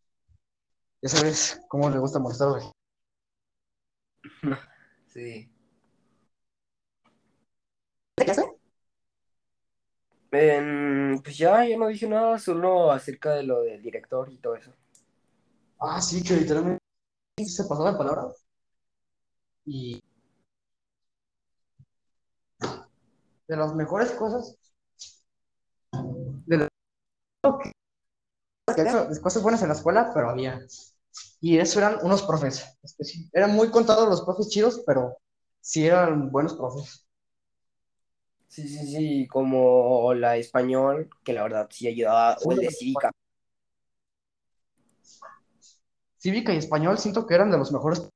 [1.02, 2.64] Ya sabes cómo le gusta molestar, güey.
[5.07, 5.49] sí.
[8.18, 8.44] ¿De qué hace?
[10.32, 14.56] Em, pues ya, ya no dije nada, solo acerca de lo del director y todo
[14.56, 14.74] eso.
[15.80, 16.80] Ah, sí, que literalmente
[17.45, 18.32] se pasó la palabra.
[19.65, 20.02] Y
[23.48, 24.57] de las mejores cosas,
[26.45, 26.69] de las
[27.64, 27.72] que
[28.84, 30.60] eso, cosas buenas en la escuela, pero había.
[31.40, 32.78] Y eso eran unos profes.
[33.34, 35.18] Eran muy contados los profes chidos, pero
[35.62, 37.08] sí eran buenos profes.
[38.48, 43.12] Sí, sí, sí, como la español, que la verdad sí ayudaba, o el de cívica.
[46.18, 48.10] Cívica y español siento que eran de los mejores.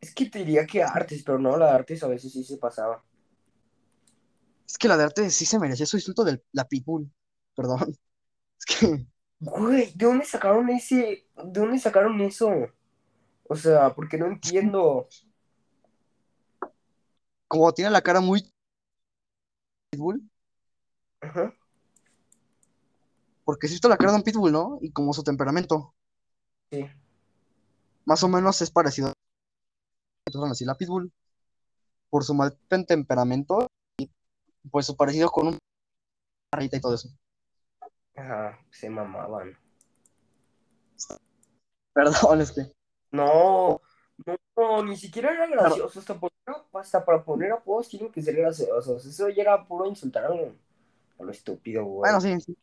[0.00, 2.56] Es que te diría que artes, pero no, la de artes a veces sí se
[2.56, 3.04] pasaba.
[4.66, 7.06] Es que la de arte sí se merecía su insulto de la people.
[7.56, 7.78] Perdón.
[8.60, 9.06] Es que,
[9.40, 11.26] Güey, ¿de dónde sacaron ese?
[11.34, 12.50] ¿De dónde sacaron eso?
[13.48, 15.08] O sea, porque no entiendo.
[17.48, 18.48] como tiene la cara muy
[19.90, 20.30] pitbull,
[21.20, 21.52] Ajá.
[23.44, 24.78] porque está la cara de un pitbull, ¿no?
[24.82, 25.94] Y como su temperamento,
[26.70, 26.86] Sí.
[28.04, 29.12] más o menos es parecido a
[30.50, 31.10] así la pitbull,
[32.08, 33.66] por su mal tem- temperamento
[33.98, 34.08] y
[34.70, 35.58] pues su parecido con un
[36.60, 37.08] y todo eso.
[38.20, 39.56] Ajá, se mamaban.
[41.94, 42.62] Perdón, es que
[43.12, 43.80] No,
[44.26, 45.98] no, no, ni siquiera era gracioso.
[46.00, 46.30] Hasta, poner-
[46.74, 49.04] hasta para poner apodos tienen que ser graciosos.
[49.06, 50.54] Eso ya era puro insultar a lo,
[51.18, 52.12] a lo estúpido, güey.
[52.12, 52.56] bueno, sí, sí.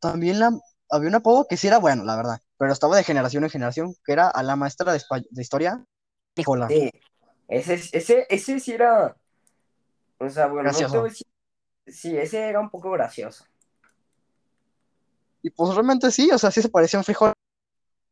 [0.00, 0.50] También la,
[0.90, 3.94] había un apodo que sí era bueno, la verdad, pero estaba de generación en generación,
[4.04, 5.00] que era a la maestra de,
[5.40, 5.84] historia,
[6.36, 6.68] Nicola.
[6.68, 6.90] Sí,
[7.48, 9.16] ese, ese, ese sí era.
[10.18, 11.00] O sea, bueno, no te Gracioso.
[11.00, 11.26] voy a decir-
[11.86, 13.44] Sí, ese era un poco gracioso.
[15.44, 17.34] Y pues realmente sí, o sea, sí se parecía a un frijol.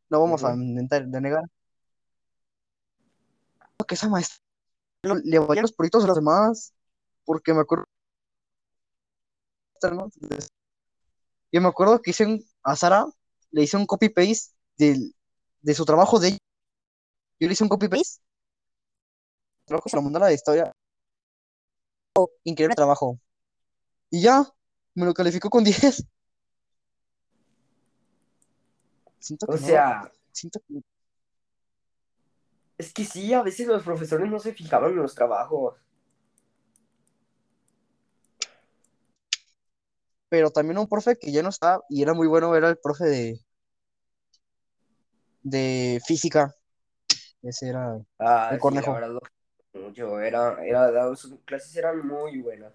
[0.07, 1.43] No vamos a intentar de negar.
[3.87, 4.37] Que esa maestra
[5.23, 6.73] le valía los proyectos de los demás,
[7.25, 7.85] porque me acuerdo.
[9.91, 10.09] ¿no?
[11.51, 13.05] Y me acuerdo que hice un- a Sara,
[13.49, 15.15] le hice un copy-paste del-
[15.61, 16.37] de su trabajo de ella.
[17.39, 18.21] Yo le hice un copy-paste.
[19.65, 20.71] Trabajo se lo mandó a la de historia.
[22.15, 23.19] Oh, increíble trabajo.
[24.11, 24.47] Y ya,
[24.93, 26.05] me lo calificó con 10.
[29.23, 30.81] Siento que O no, sea, siento que
[32.77, 35.75] es que sí, a veces los profesores no se fijaban en los trabajos.
[40.29, 43.05] pero también un profe que ya no está y era muy bueno era el profe
[43.05, 43.39] de
[45.43, 46.55] de física.
[47.41, 48.97] Ese era Ah, el sí, cornejo.
[48.99, 49.19] lo
[49.73, 50.19] mucho.
[50.19, 52.73] Era, era, sus clases eran muy buenas.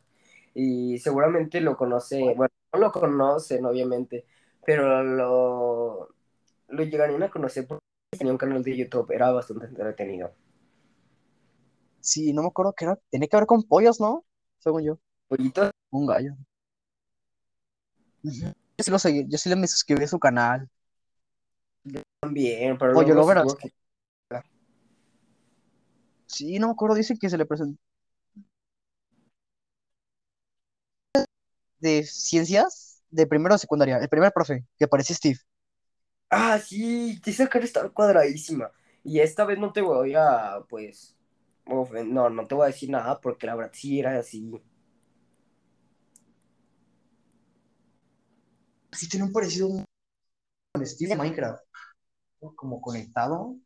[0.54, 4.26] Y seguramente lo conoce, bueno, no lo conocen, obviamente,
[4.64, 6.08] pero lo,
[6.68, 7.84] lo llegarían a conocer porque
[8.16, 10.32] tenía un canal de YouTube, era bastante entretenido.
[12.00, 14.24] Sí, no me acuerdo que era, tenía que ver con pollos, ¿no?
[14.58, 16.34] Según yo, Pollitos un gallo.
[18.22, 20.68] Yo sí lo seguí, yo sí le me suscribí a su canal.
[22.20, 23.72] también, pero Pollo luego tuvo que-
[26.26, 27.80] Sí, no me acuerdo, dice que se le presentó
[31.80, 35.38] de ciencias de primero de secundaria, el primer profe, que parecía Steve.
[36.30, 38.70] Ah, sí, esa cara está cuadradísima.
[39.02, 41.16] Y esta vez no te voy a, pues,
[41.66, 44.52] no, no te voy a decir nada porque la verdad sí era así.
[48.92, 51.62] Sí, tiene un parecido con Steve Minecraft.
[52.56, 53.56] Como conectado.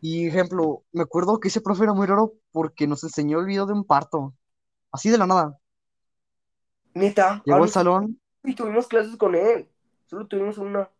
[0.00, 3.64] Y ejemplo, me acuerdo que ese profe era muy raro porque nos enseñó el video
[3.64, 4.34] de un parto.
[4.92, 5.58] Así de la nada.
[6.94, 9.68] Neta, Llegó al salón, y tuvimos clases con él.
[10.06, 10.90] Solo tuvimos una.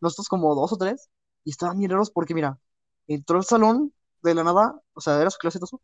[0.00, 1.10] nosotros como dos o tres,
[1.44, 2.58] y estaban bien raros porque, mira,
[3.06, 5.80] entró al salón de la nada, o sea, era su clase todo eso,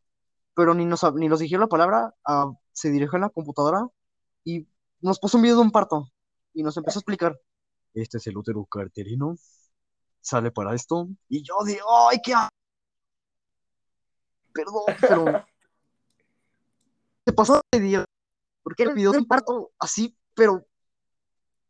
[0.54, 3.86] pero ni nos, ni nos dijeron la palabra, ah, se dirigió a la computadora
[4.44, 4.66] y
[5.00, 6.10] nos puso un video de un parto
[6.54, 7.38] y nos empezó a explicar.
[7.94, 9.36] Este es el útero carterino,
[10.20, 11.78] sale para esto, y yo de,
[12.10, 12.48] ¡ay, qué a-".
[14.52, 15.24] Perdón, pero
[17.26, 18.04] se pasó de día,
[18.66, 20.66] porque video de un parto así, pero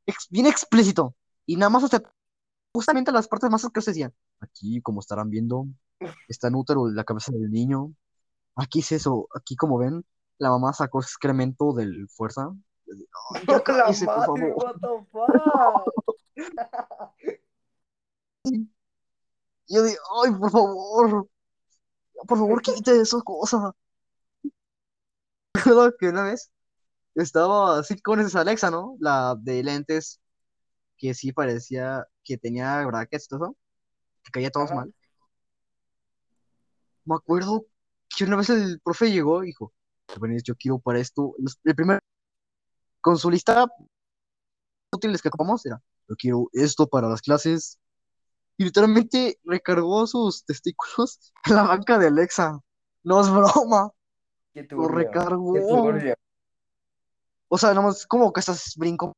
[0.07, 1.15] ex- bien explícito,
[1.45, 2.01] y nada más hasta
[2.73, 4.15] justamente las partes más que decían.
[4.41, 5.67] Aquí, como estarán viendo,
[6.27, 7.93] está en útero la cabeza del niño.
[8.55, 10.07] Aquí es eso, aquí como ven,
[10.39, 12.51] la mamá sacó excremento del fuerza.
[13.47, 14.57] Ya cállese, por favor.
[19.69, 19.91] Yo de,
[20.25, 21.29] ay, por favor,
[22.27, 23.75] por favor, quite esa cosa.
[25.55, 26.51] Recuerdo que una vez
[27.17, 28.97] estaba así con esa Alexa, ¿no?
[29.01, 30.21] La de lentes,
[30.99, 33.57] que sí parecía que tenía brackets y todo eso,
[34.25, 34.77] que caía todos Ajá.
[34.77, 34.95] mal.
[37.05, 37.67] Me acuerdo
[38.17, 39.73] que una vez el profe llegó y dijo,
[40.15, 41.35] "Jóvenes, yo quiero para esto,
[41.65, 42.01] el primer,
[43.01, 43.67] con su lista
[44.93, 47.79] útiles que ocupamos era, yo quiero esto para las clases,
[48.57, 52.59] y literalmente recargó sus testículos en la banca de Alexa.
[53.05, 53.93] No es broma,
[54.53, 55.53] Qué lo recargó.
[55.55, 56.15] qué turbio.
[57.49, 59.13] O sea, nomás como que estás brinco.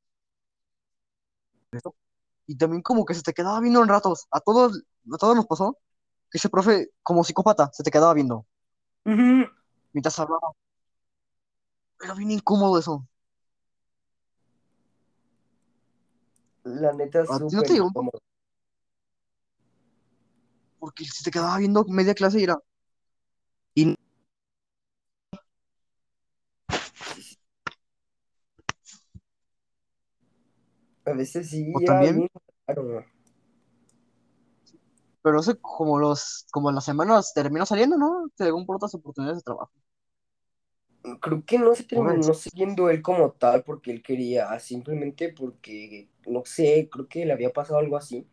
[2.46, 4.26] Y también como que se te quedaba viendo en ratos.
[4.30, 4.82] A todos,
[5.12, 5.76] a todos nos pasó
[6.30, 8.46] que ese profe, como psicópata, se te quedaba viendo
[9.92, 10.52] mientras hablaba.
[12.00, 13.06] Era bien incómodo eso.
[16.64, 17.88] La neta, ¿A ti no súper te llegó?
[17.88, 18.18] incómodo.
[20.78, 22.58] Porque se te quedaba viendo media clase y era.
[23.74, 23.94] Y
[31.08, 32.28] A veces sí, O también-
[32.66, 33.04] raro.
[35.22, 38.30] Pero eso como los, como las semanas terminó saliendo, ¿no?
[38.36, 39.72] Según por otras oportunidades de trabajo.
[41.20, 42.42] Creo que no se terminó Pobres.
[42.42, 47.50] siguiendo él como tal porque él quería, simplemente porque, no sé, creo que le había
[47.52, 48.28] pasado algo así.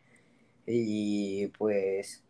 [0.66, 2.24] Y pues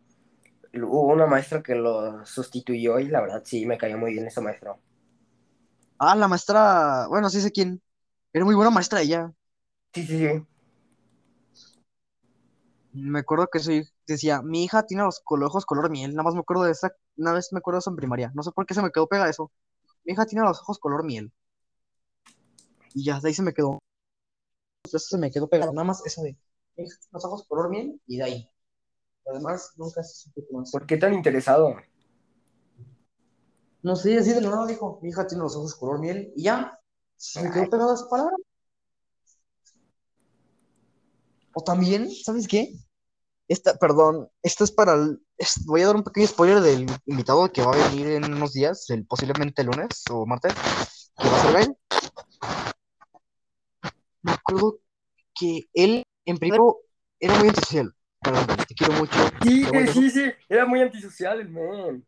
[0.75, 4.41] hubo una maestra que lo sustituyó y la verdad sí, me cayó muy bien esa
[4.43, 4.77] maestra.
[5.99, 7.83] Ah, la maestra, bueno, sí sé quién.
[8.33, 9.33] Era muy buena maestra ella.
[9.97, 10.47] Sí, sí, sí.
[12.93, 16.11] Me acuerdo que soy, decía, mi hija tiene los ojos color miel.
[16.11, 18.31] Nada más me acuerdo de esa, una vez me acuerdo de eso en primaria.
[18.35, 19.51] No sé por qué se me quedó pega eso.
[20.05, 21.33] Mi hija tiene los ojos color miel.
[22.93, 23.79] Y ya, de ahí se me quedó.
[24.85, 25.73] Eso se me quedó pegado.
[25.73, 26.37] Nada más eso de,
[26.77, 28.51] mi hija tiene los ojos color miel y de ahí.
[29.25, 30.73] Además, nunca se supo más.
[30.73, 31.75] ¿Por qué tan interesado?
[33.83, 36.79] No sé, así de nada dijo, mi hija tiene los ojos color miel y ya.
[37.17, 38.37] Se me quedó pegada esa palabra.
[41.59, 42.75] O también, ¿sabes qué?
[43.49, 47.51] Esta, perdón, esto es para el, es- voy a dar un pequeño spoiler del invitado
[47.51, 50.53] que va a venir en unos días, el, posiblemente el lunes o martes,
[51.17, 51.77] que va a ser él.
[54.21, 54.81] Me acuerdo
[55.35, 56.77] que él en primero
[57.19, 57.91] era muy antisocial.
[58.21, 59.19] Perdón, te quiero mucho.
[59.43, 62.07] Sí, a- sí, sí, era muy antisocial el men.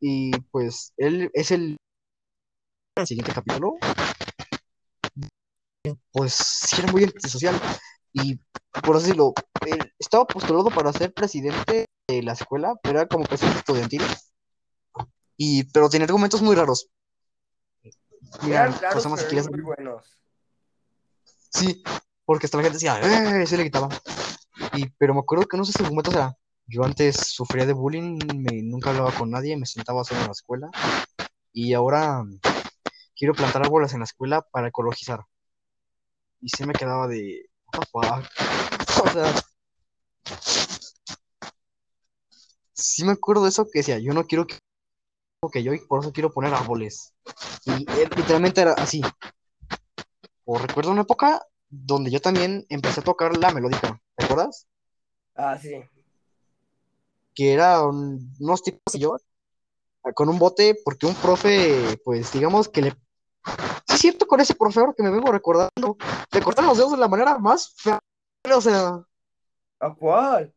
[0.00, 1.76] Y pues él es el,
[2.96, 3.74] el siguiente capítulo.
[6.12, 7.58] Pues sí era muy antisocial.
[8.12, 8.40] Y
[8.84, 9.32] por así decirlo,
[9.66, 14.02] él estaba postulado para ser presidente de la escuela, pero era como presidente estudiantil.
[15.36, 16.90] Y, pero tenía argumentos muy raros.
[18.42, 20.20] Mira, Eran raros, personas pero que eran muy buenos.
[21.50, 21.82] Sí,
[22.24, 23.46] porque hasta la gente decía, ¡eh!
[23.46, 23.88] Se le quitaba.
[24.74, 26.36] Y, pero me acuerdo que no sé si argumentos era.
[26.66, 30.32] Yo antes sufría de bullying, me, nunca hablaba con nadie, me sentaba solo en la
[30.32, 30.70] escuela.
[31.52, 32.38] Y ahora mm,
[33.16, 35.24] quiero plantar árboles en la escuela para ecologizar.
[36.40, 37.46] Y se me quedaba de.
[37.72, 38.24] What the fuck?
[39.04, 39.34] O sea.
[42.72, 44.56] Sí me acuerdo de eso que decía, yo no quiero que,
[45.52, 47.12] que yo y por eso quiero poner árboles.
[47.64, 49.02] Y él literalmente era así.
[50.44, 54.66] O recuerdo una época donde yo también empecé a tocar la melódica, ¿te acuerdas?
[55.34, 55.74] Ah, sí.
[57.34, 59.16] Que era un- unos tipos y yo
[60.14, 62.94] con un bote, porque un profe, pues digamos que le...
[64.00, 65.98] Es cierto, con ese profe ahora que me vengo recordando,
[66.32, 67.98] le cortaron los dedos de la manera más fea.
[68.50, 69.04] O sea,
[69.78, 70.54] ¿A cuál?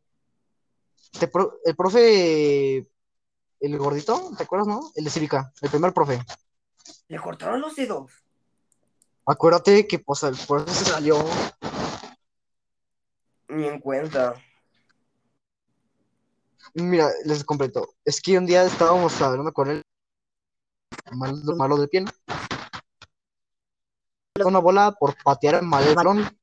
[1.29, 2.77] pro- el profe,
[3.59, 4.91] el gordito, ¿te acuerdas, no?
[4.95, 6.23] El de cívica, el primer profe.
[7.09, 8.13] Le cortaron los dedos.
[9.25, 11.17] Acuérdate que pues el- eso se salió.
[13.49, 14.35] Ni en cuenta.
[16.75, 17.89] Mira, les completo.
[18.05, 19.81] Es que un día estábamos hablando con él,
[21.11, 21.89] mal, malo del
[24.45, 26.37] Una bola por patear mal el balón.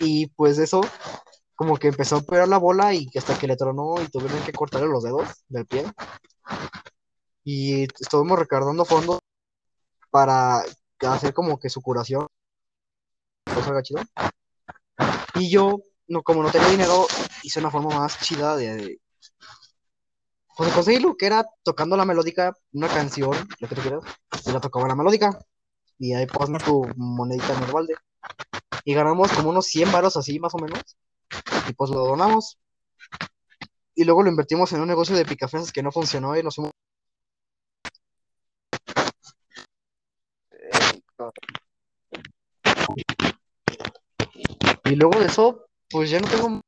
[0.00, 0.80] y pues eso,
[1.54, 4.52] como que empezó a pegar la bola y hasta que le tronó y tuvieron que
[4.52, 5.84] cortarle los dedos del pie.
[7.44, 9.20] Y estuvimos recargando fondos
[10.10, 10.62] para
[11.00, 12.26] hacer como que su curación
[13.44, 14.02] pues, chido.
[15.34, 17.06] Y yo, no, como no tenía dinero,
[17.42, 19.00] hice una forma más chida de,
[20.58, 23.30] pues, de conseguirlo, que era tocando la melódica, una canción,
[23.60, 24.02] lo que tú quieras,
[24.44, 25.38] y la tocaba la melódica.
[25.98, 27.94] Y ahí pones tu monedita en el balde.
[28.84, 30.82] Y ganamos como unos 100 varos así, más o menos.
[31.68, 32.58] Y pues lo donamos.
[33.94, 36.72] Y luego lo invertimos en un negocio de picafresas que no funcionó y nos fuimos.
[44.86, 46.60] Y luego de eso, pues ya no tengo.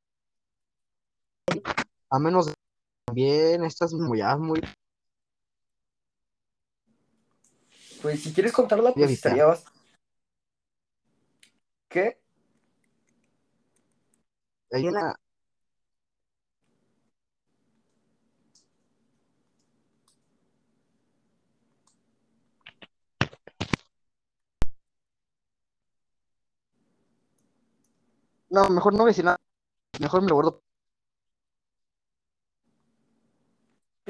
[2.09, 2.60] A menos de.
[3.05, 4.61] También, estas muy, ya muy.
[8.01, 9.45] Pues si quieres contarla, pues estaría
[11.89, 12.21] ¿Qué?
[14.71, 15.15] Hay una.
[28.49, 29.37] No, mejor no voy a decir nada.
[29.99, 30.63] Mejor me lo guardo.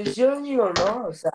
[0.04, 1.08] Pues yo digo, ¿no?
[1.08, 1.32] O sea,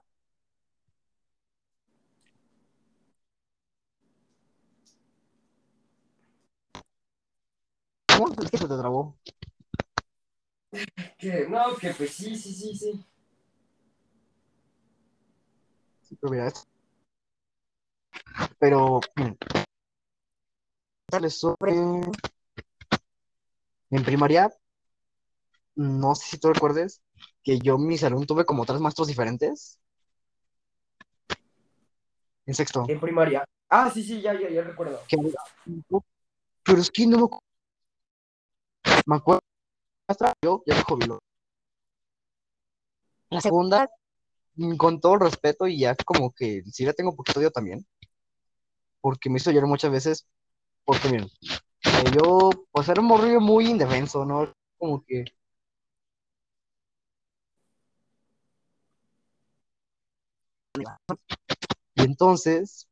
[8.09, 8.35] ¿Cómo?
[8.43, 9.17] Es que se te trabó.
[11.19, 13.05] que no, que pues sí, sí, sí, sí.
[16.03, 16.67] Sí, pero mira, es-
[18.59, 19.37] Pero, miren.
[21.11, 21.73] Dale sobre.
[23.91, 24.49] En primaria,
[25.77, 27.03] no sé si tú recuerdes
[27.47, 29.79] que yo en mi salón tuve como tres maestros diferentes.
[32.45, 32.85] En sexto.
[32.89, 33.45] En primaria.
[33.69, 35.01] Ah, sí, sí, ya, ya, ya recuerdo.
[35.07, 35.17] que
[36.65, 37.41] pero es que no me acuerdo.
[39.07, 39.41] Me acuerdo,
[40.43, 41.21] yo ya se jubiló.
[43.31, 43.89] La segunda,
[44.57, 47.87] mm, con todo el respeto, y ya como que sí le tengo poquito odio también,
[49.01, 50.27] porque me hizo llorar muchas veces,
[50.85, 51.29] porque miren,
[52.13, 54.53] yo, pues era un morrillo muy indefenso, ¿no?
[54.79, 55.25] Como que
[61.95, 62.89] Y entonces,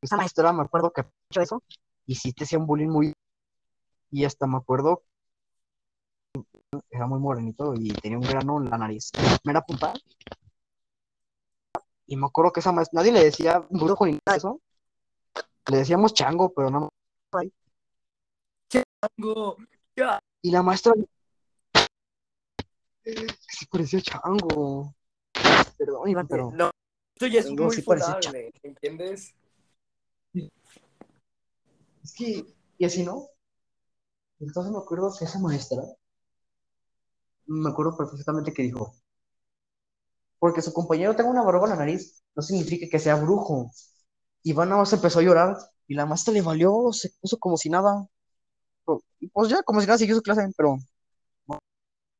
[0.00, 1.62] esa maestra me acuerdo que hecho eso,
[2.06, 3.12] y sí te hacía un bullying muy.
[4.10, 5.02] Y hasta me acuerdo,
[6.90, 9.10] era muy morenito y tenía un grano en la nariz.
[9.44, 9.92] Me era punta.
[12.06, 14.60] Y me acuerdo que esa maestra, nadie le decía brujo ni nada de eso.
[15.70, 16.90] Le decíamos chango, pero no.
[18.68, 19.56] Chango.
[20.42, 20.92] Y la maestra.
[23.04, 24.94] Sí parecía chango.
[25.84, 26.50] Perdón, Iván, pero.
[26.50, 26.70] No,
[27.14, 29.34] esto ya es muy sí funable, ¿entiendes?
[32.02, 32.46] Es que,
[32.78, 33.28] y así no.
[34.40, 35.82] Entonces me acuerdo que esa maestra,
[37.46, 38.94] me acuerdo perfectamente que dijo,
[40.38, 43.70] porque su compañero tenga una barba en la nariz, no significa que sea brujo.
[44.42, 45.56] Iván nada más empezó a llorar
[45.86, 48.06] y la maestra le valió, se puso como si nada.
[48.86, 49.02] Pero-
[49.32, 50.78] pues ya, como si nada, siguió su clase, pero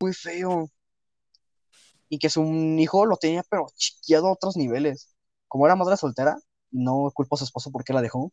[0.01, 0.69] muy feo.
[2.09, 2.43] Y que su
[2.79, 5.15] hijo lo tenía, pero chiqueado a otros niveles.
[5.49, 6.39] Como era madre soltera,
[6.71, 8.33] no culpo a su esposo porque la dejó.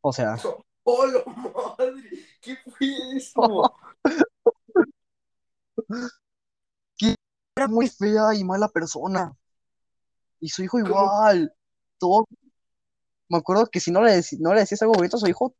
[0.00, 0.36] O sea,
[0.84, 2.10] ¡Oh, la madre!
[2.40, 3.74] ¿Qué fue eso?
[7.56, 9.36] era muy fea y mala persona.
[10.40, 11.54] Y su hijo igual.
[11.98, 12.26] Todo.
[13.28, 15.54] Me acuerdo que si no le, no le decías algo bonito a su hijo,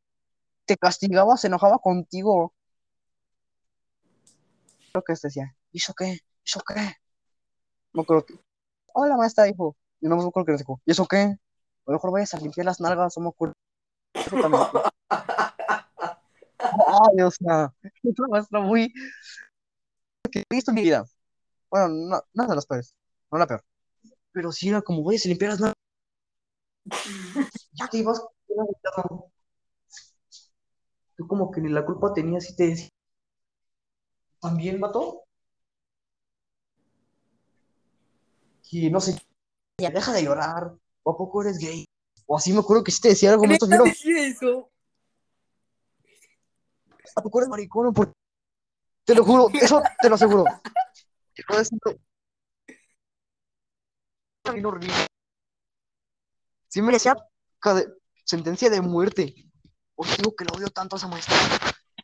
[0.64, 2.52] te castigaba, se enojaba contigo.
[4.92, 6.18] Creo que decía, ¿hizo qué?
[6.44, 6.96] ¿Hizo qué?
[7.92, 8.34] Me acuerdo que,
[8.94, 9.76] hola maestra, hijo.
[10.00, 11.18] Y no me acuerdo que le dijo, ¿y eso qué?
[11.18, 11.38] A
[11.86, 13.54] lo mejor vayas a limpiar las nalgas, no me acuerdo.
[14.14, 14.62] Eso también.
[16.58, 18.92] Ay, o sea, es una maestra muy.
[20.30, 21.04] que he visto en mi vida.
[21.70, 22.94] Bueno, no, no de las peores,
[23.30, 23.64] no la peor.
[24.32, 25.76] Pero sí era como, vayas a limpiar las nalgas.
[27.74, 28.22] Ya te ibas.
[31.16, 32.88] Tú como que ni la culpa tenías y te decía,
[34.40, 35.22] ¿también mató?
[38.72, 39.20] Y no sé,
[39.78, 40.72] ya deja de llorar,
[41.02, 41.84] o a poco eres gay,
[42.26, 44.70] o así me acuerdo que sí te decía algo, me ¿Neta vieron, decía eso?
[47.14, 48.14] a poco eres maricón, Por-
[49.04, 50.44] te lo juro, eso te lo aseguro.
[51.34, 51.98] Te lo aseguro.
[56.68, 57.16] Sí merecía
[58.24, 59.34] sentencia de muerte.
[59.94, 61.34] Os digo que lo odio tanto a esa maestra.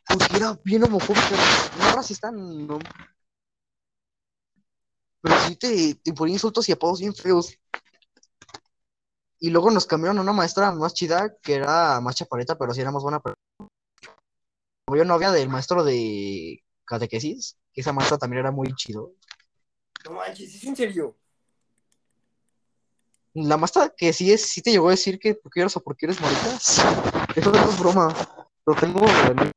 [0.07, 1.35] Porque era bien homofóbica.
[1.77, 2.79] No racista, no.
[5.57, 7.57] Pero sí te, te ponía insultos y apodos bien feos.
[9.39, 12.81] Y luego nos cambiaron a una maestra más chida, que era más chapareta, pero sí
[12.81, 13.19] era más buena.
[13.21, 13.35] Pero...
[14.85, 19.13] Como yo novia del maestro de catequesis, que esa maestra también era muy chido.
[20.05, 21.15] No manches, ¿es en serio?
[23.33, 25.81] La maestra que sí es, sí te llegó a decir que por qué eres o
[25.81, 26.55] por qué eres marica.
[27.35, 28.13] Eso no es broma.
[28.65, 29.51] Lo tengo en mi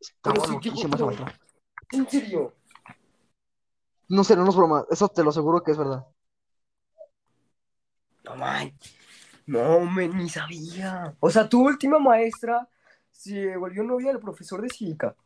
[0.00, 1.40] Estaba Pero sí, loquísima esa pero- maestra.
[1.90, 2.54] ¿Es en serio?
[4.08, 4.86] No sé, no es broma.
[4.90, 6.06] Eso te lo aseguro que es verdad.
[8.24, 8.96] No manches.
[9.46, 11.16] No, me, ni sabía.
[11.20, 12.68] O sea, tu última maestra
[13.10, 15.16] se volvió novia del profesor de cívica.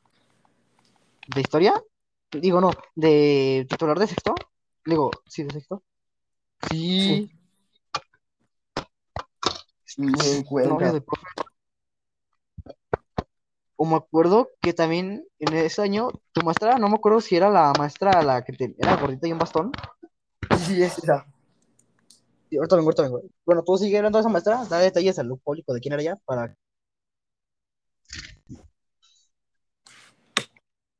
[1.26, 1.82] ¿De historia?
[2.30, 2.70] Digo, no.
[2.94, 4.34] ¿De titular de sexto?
[4.84, 5.82] Digo, sí, de sexto.
[6.70, 7.30] Sí.
[13.82, 17.50] O me acuerdo que también en ese año, tu maestra, no me acuerdo si era
[17.50, 19.72] la maestra la que te- era gordita y un bastón.
[20.56, 21.26] Sí, sí, es esa.
[22.48, 23.22] Sí, ahorita vengo, ahorita vengo.
[23.44, 26.16] Bueno, tú sigue hablando de esa maestra, da detalles al público de quién era ella
[26.24, 26.54] para.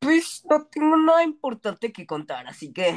[0.01, 2.95] Pues no tengo nada importante que contar, así que.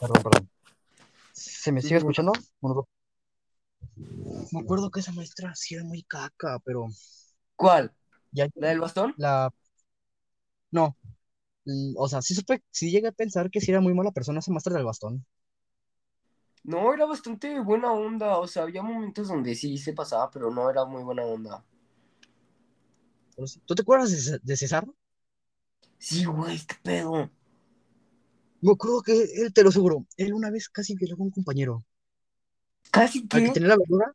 [0.00, 0.50] Perdón, perdón.
[1.32, 2.32] ¿Se me sigue escuchando?
[2.60, 2.88] Bueno,
[4.52, 6.86] Me acuerdo que esa maestra sí era muy caca, pero
[7.56, 7.92] ¿Cuál?
[8.32, 9.16] ya ¿La del bastón?
[9.16, 9.50] la...
[10.70, 10.96] No.
[11.96, 14.52] O sea, sí supe, sí llegué a pensar que sí era muy mala persona esa
[14.52, 15.24] maestra del bastón.
[16.62, 18.38] No, era bastante buena onda.
[18.38, 21.64] O sea, había momentos donde sí se pasaba, pero no era muy buena onda.
[23.66, 24.84] ¿Tú te acuerdas de César?
[25.98, 27.30] Sí, güey, qué pedo.
[28.60, 31.84] Me acuerdo que él, te lo aseguro, él una vez casi violó a un compañero.
[32.90, 33.50] Casi Al que que.
[33.52, 34.12] tenía la verdura,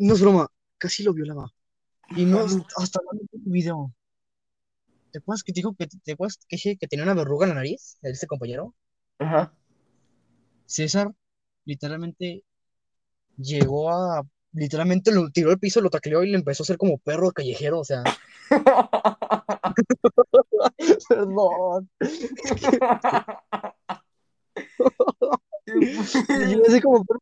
[0.00, 1.52] no es broma, casi lo violaba.
[2.16, 2.44] Y no,
[2.76, 3.92] hasta el video.
[5.10, 7.96] ¿Te acuerdas que te dijo que, te acuerdas que, tenía una verruga en la nariz,
[8.02, 8.74] ese compañero?
[9.18, 9.52] Ajá.
[10.66, 11.12] César
[11.64, 12.44] literalmente
[13.36, 14.22] llegó a,
[14.52, 17.80] literalmente lo tiró al piso, lo tacleó y le empezó a hacer como perro callejero,
[17.80, 18.02] o sea,
[21.08, 21.90] perdón.
[25.66, 27.20] Le llegó a hacer como perro,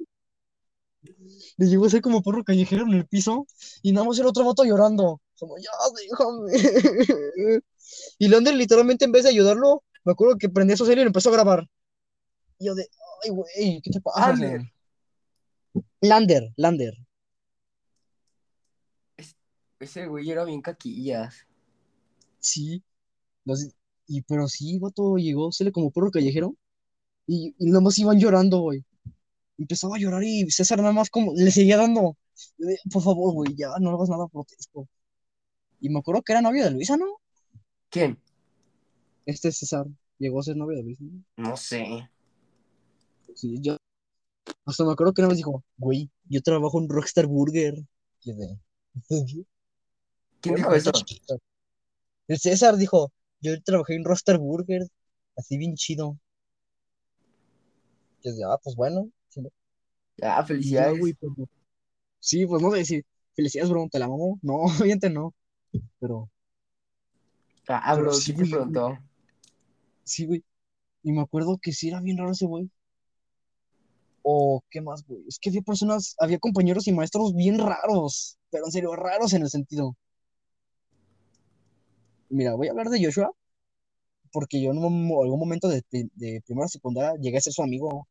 [1.56, 3.46] le como perro callejero en el piso
[3.82, 7.62] y nada más el otro vato llorando, como, ya, déjame.
[8.18, 11.08] Y Lander literalmente en vez de ayudarlo, me acuerdo que prendió su serie y lo
[11.08, 11.68] empezó a grabar.
[12.58, 12.88] Y yo de,
[13.22, 14.32] ay, güey, ¿qué te pasa?
[14.32, 14.72] O sea, Ander.
[16.00, 16.94] Lander, Lander.
[19.78, 21.46] Ese güey era bien caquillas.
[22.44, 22.82] Sí,
[24.06, 26.54] y pero sí, vato, llegó, se le como perro callejero
[27.26, 28.84] y, y nada más iban llorando, güey.
[29.56, 32.18] Empezaba a llorar y César nada más como le seguía dando.
[32.92, 34.86] Por favor, güey, ya no hagas nada, protesto.
[35.80, 37.06] Y me acuerdo que era novio de Luisa, ¿no?
[37.88, 38.20] ¿Quién?
[39.24, 39.86] Este César
[40.18, 41.02] llegó a ser novio de Luisa.
[41.02, 41.48] ¿no?
[41.48, 42.10] No sé.
[43.34, 43.78] Sí, yo
[44.66, 47.74] hasta me acuerdo que una vez dijo, güey, yo trabajo en Rockstar Burger.
[48.22, 48.58] Y yo de,
[50.42, 50.92] ¿Quién dijo eso?
[50.92, 51.36] chiquita.
[52.28, 54.82] El César dijo, yo trabajé en Rockstar Burger,
[55.36, 56.18] así bien chido.
[58.24, 59.10] Yo de, ah, pues bueno.
[60.22, 60.98] Ah, felicidades.
[60.98, 61.32] güey, pues.
[62.20, 63.04] Sí, pues no sé decir,
[63.36, 64.38] felicidades, bro, te la mamó.
[64.42, 65.34] No, obviamente no.
[66.00, 66.30] Pero
[67.68, 68.98] Ah, pero bro, sí, ¿quién te preguntó?
[70.04, 70.44] sí, güey.
[71.02, 72.70] Y me acuerdo que sí era bien raro ese güey.
[74.22, 75.22] O, ¿qué más, güey?
[75.28, 78.38] Es que había personas, había compañeros y maestros bien raros.
[78.50, 79.96] Pero en serio, raros en el sentido.
[82.28, 83.30] Mira, voy a hablar de Joshua,
[84.32, 88.06] porque yo en algún momento de, de primera secundaria llegué a ser su amigo.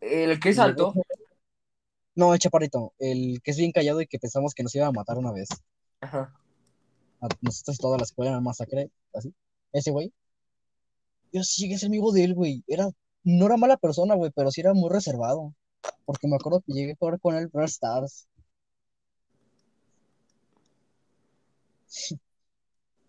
[0.00, 0.94] El que llegó- saltó.
[2.14, 4.92] No, el chaparrito, el que es bien callado y que pensamos que nos iba a
[4.92, 5.48] matar una vez.
[6.00, 6.34] Ajá.
[7.20, 9.32] A nosotros toda la escuela, una masacre, así.
[9.72, 10.12] Ese güey.
[11.32, 12.64] Yo sí llegué a ser amigo de él, güey.
[12.66, 12.90] Era,
[13.22, 15.54] no era mala persona, güey, pero sí era muy reservado.
[16.04, 18.26] Porque me acuerdo que llegué a jugar con él Brawl Stars.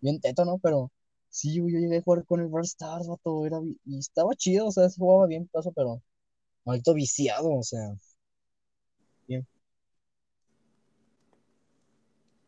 [0.02, 0.58] Bien teto, ¿no?
[0.58, 0.92] Pero
[1.30, 3.46] sí, güey, yo llegué a jugar con el Brawl Stars, vato.
[3.46, 6.02] Era, y estaba chido, o sea, se jugaba bien, paso, pero
[6.64, 7.80] maldito viciado, o sea.
[9.26, 9.46] Bien.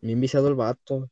[0.01, 1.11] Bien viciado el vato.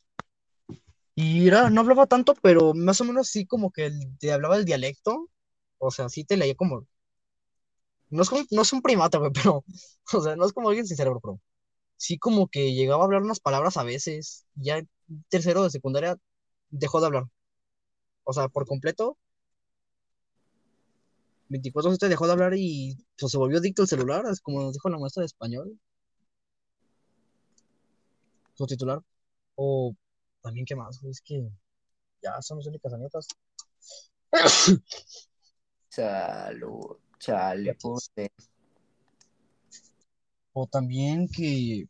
[1.15, 4.65] Y era, no hablaba tanto, pero más o menos sí como que te hablaba el
[4.65, 5.29] dialecto.
[5.79, 6.87] O sea, sí te leía como.
[8.11, 9.65] No es como, no es un primata, güey, pero.
[10.13, 11.41] O sea, no es como alguien sin cerebro, pero.
[11.97, 14.47] Sí como que llegaba a hablar unas palabras a veces.
[14.55, 14.83] Ya
[15.31, 16.17] tercero de secundaria
[16.73, 17.25] dejó de hablar.
[18.25, 19.17] O sea, por completo.
[21.49, 24.89] 24 dejó de hablar y pues, se volvió adicto al celular, es como nos dijo
[24.89, 25.79] la maestra de español.
[28.55, 29.01] Su titular.
[29.55, 29.95] O
[30.43, 31.03] también, ¿qué más?
[31.05, 31.49] Es que
[32.23, 33.27] ya son las únicas anécdotas.
[35.89, 36.97] Salud.
[37.19, 37.77] Chale.
[40.55, 41.87] O también que.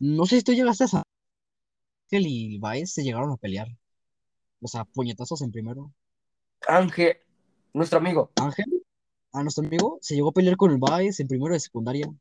[0.00, 1.02] No sé si tú llegaste a
[2.10, 3.68] Ángel y Baez se llegaron a pelear.
[4.60, 5.92] O sea, puñetazos en primero.
[6.66, 7.18] Ángel,
[7.72, 8.32] nuestro amigo.
[8.36, 8.66] Ángel,
[9.32, 12.12] a nuestro amigo, se llegó a pelear con el Baez en primero de secundaria.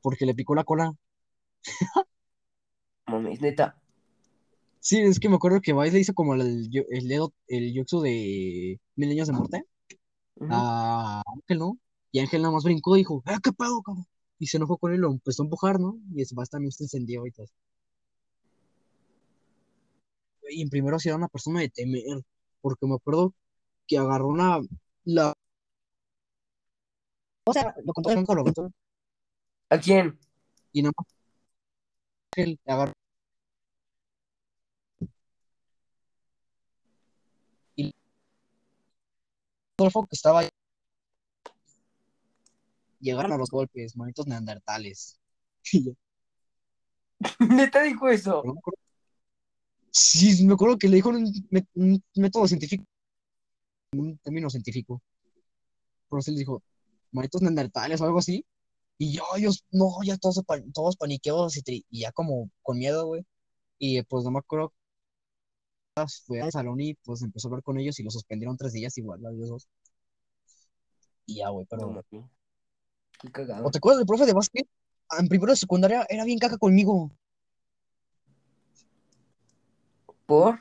[0.00, 0.92] Porque le picó la cola.
[3.08, 3.76] Mames, neta.
[4.78, 8.00] Sí, es que me acuerdo que Baez le hizo como el, el dedo, el jutsu
[8.00, 9.64] de Mil Años de Muerte
[10.36, 10.50] Ujú.
[10.52, 11.78] a Ángel, ¿no?
[12.12, 14.06] Y Ángel nada más brincó y dijo, ¡ah, qué pedo, cabrón!
[14.38, 15.98] Y se enojó con él, lo empezó a empujar, ¿no?
[16.14, 17.46] Y Baez también se encendió y todo.
[20.50, 22.22] Y en primero sí era una persona de temer,
[22.60, 23.34] porque me acuerdo
[23.86, 24.60] que agarró una,
[25.04, 25.32] la...
[27.44, 28.70] O sea, lo contó en lo contó,
[29.70, 30.18] ¿A quién?
[30.72, 31.06] y nada más
[32.36, 32.92] Ángel agarró
[37.76, 37.94] y
[39.78, 40.48] que estaba ahí,
[43.06, 45.18] llegaron a los golpes, manitos neandertales.
[45.72, 45.92] Y yo,
[47.40, 48.42] Neta dijo eso.
[49.90, 52.84] Sí, me acuerdo que le dijo un, mé- un método científico,
[53.94, 55.02] un término científico.
[56.08, 56.62] Pero sí le dijo,
[57.12, 58.44] manitos neandertales o algo así.
[58.98, 60.42] Y yo, ellos, no, ya todos,
[60.74, 63.24] todos paniqueados y, tri- y ya como con miedo, güey.
[63.78, 64.72] Y pues no me acuerdo,
[66.26, 68.96] fue al salón y pues empezó a hablar con ellos y lo suspendieron tres días
[68.98, 69.68] igual, a ellos dos.
[71.26, 72.04] Y ya, güey, No pero...
[73.22, 73.32] mames.
[73.32, 73.66] Qué cagado.
[73.66, 74.68] ¿O te acuerdas del profe de básquet?
[75.10, 77.10] Ah, En primero de secundaria era bien caca conmigo.
[80.26, 80.58] ¿Por?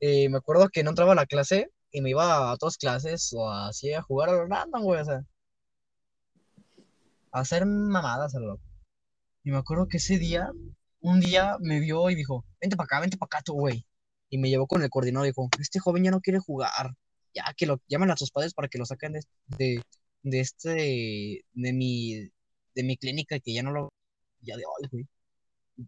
[0.00, 3.32] Eh, me acuerdo que no entraba a la clase y me iba a otras clases
[3.34, 5.24] o así a jugar a random, güey, o sea,
[7.30, 8.62] a hacer mamadas a lo loco.
[9.44, 10.50] Y me acuerdo que ese día,
[11.00, 13.86] un día me vio y dijo, vente para acá, vente para acá tú, güey.
[14.28, 16.94] Y me llevó con el coordinador y dijo, este joven ya no quiere jugar,
[17.34, 19.22] ya que lo llamen a sus padres para que lo saquen de,
[19.58, 19.82] de,
[20.22, 22.30] de este, de mi,
[22.74, 23.92] de mi clínica que ya no lo,
[24.40, 25.06] ya de hoy, güey.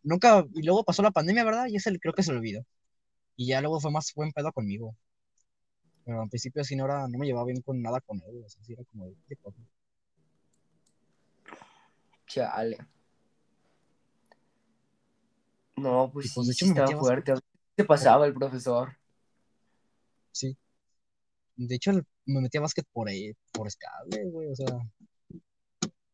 [0.02, 1.66] Nunca, y luego pasó la pandemia, ¿verdad?
[1.69, 2.65] Y ese creo que se lo olvidó.
[3.36, 4.97] Y ya luego fue más buen pedo conmigo.
[6.05, 8.48] Pero al principio así no, era, no me llevaba bien con nada con él, o
[8.48, 9.36] sea, así era como de, ¿qué?
[12.27, 12.78] Chale.
[15.77, 17.32] No, pues sí, pues, hecho, me fuerte.
[17.32, 17.36] A
[17.77, 18.97] se pasaba el profesor.
[20.31, 20.56] Sí.
[21.56, 24.67] De hecho, el- me metí a básquet por ahí, por escable, güey, o sea.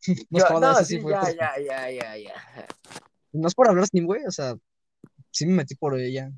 [0.30, 2.66] No es Yo- por hablar, no, sí, sí ya, por- ya, ya, ya, ya.
[3.32, 4.56] No es por hablar sin güey, o sea,
[5.30, 6.32] sí me metí por ella.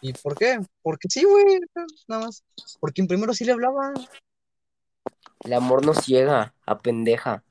[0.00, 0.60] ¿Y por qué?
[0.80, 1.60] Porque sí, güey,
[2.08, 2.44] nada más.
[2.80, 3.92] Porque en primero sí le hablaba.
[5.44, 7.42] El amor no ciega, a pendeja.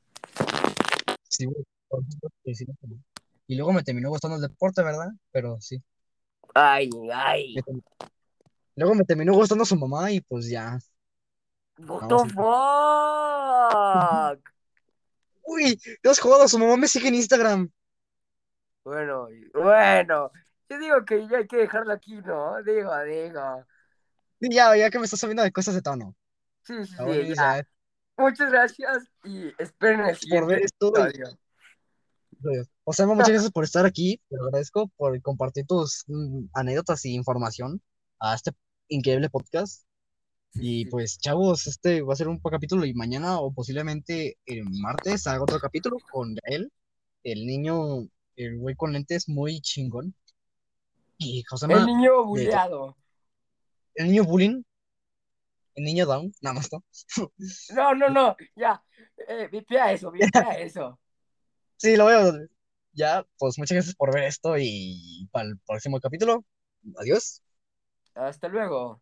[1.30, 1.64] Sí, güey.
[3.48, 5.10] Y luego me terminó gustando el deporte, ¿verdad?
[5.32, 5.82] Pero sí.
[6.54, 7.56] Ay, ay.
[8.76, 10.80] Luego me terminó gustando su mamá y pues ya.
[11.78, 14.40] What the fuck?
[15.44, 17.70] Uy, has jugado, su mamá me sigue en Instagram.
[18.84, 20.32] Bueno, bueno.
[20.70, 22.64] Yo digo que ya hay que dejarlo aquí, ¿no?
[22.64, 23.66] Digo, digo.
[24.40, 26.16] Ya, ya que me estás subiendo de cosas de tono.
[26.64, 27.68] Sí, sí, Ahora sí, ya.
[28.18, 30.94] Muchas gracias y esperen el por siguiente ver esto.
[32.84, 34.22] O sea, muchas gracias por estar aquí.
[34.30, 37.82] Te agradezco por compartir tus mm, anécdotas y información
[38.20, 38.52] a este
[38.88, 39.84] increíble podcast.
[40.54, 45.26] Y pues, chavos, este va a ser un capítulo y mañana o posiblemente el martes
[45.28, 46.72] haga otro capítulo con Gael,
[47.24, 50.14] el niño, el güey con lentes muy chingón.
[51.18, 52.98] Y José El niño buleado.
[53.96, 54.64] el niño bullying,
[55.76, 56.84] el niño down, nada más, ¿no?
[57.76, 58.84] No, no, no, ya.
[59.28, 61.00] Eh, vipea eso, vipea eso.
[61.78, 62.34] Sí, lo veo.
[62.94, 66.44] Ya, pues muchas gracias por ver esto y para el próximo capítulo,
[66.98, 67.42] adiós.
[68.16, 69.02] Hasta luego.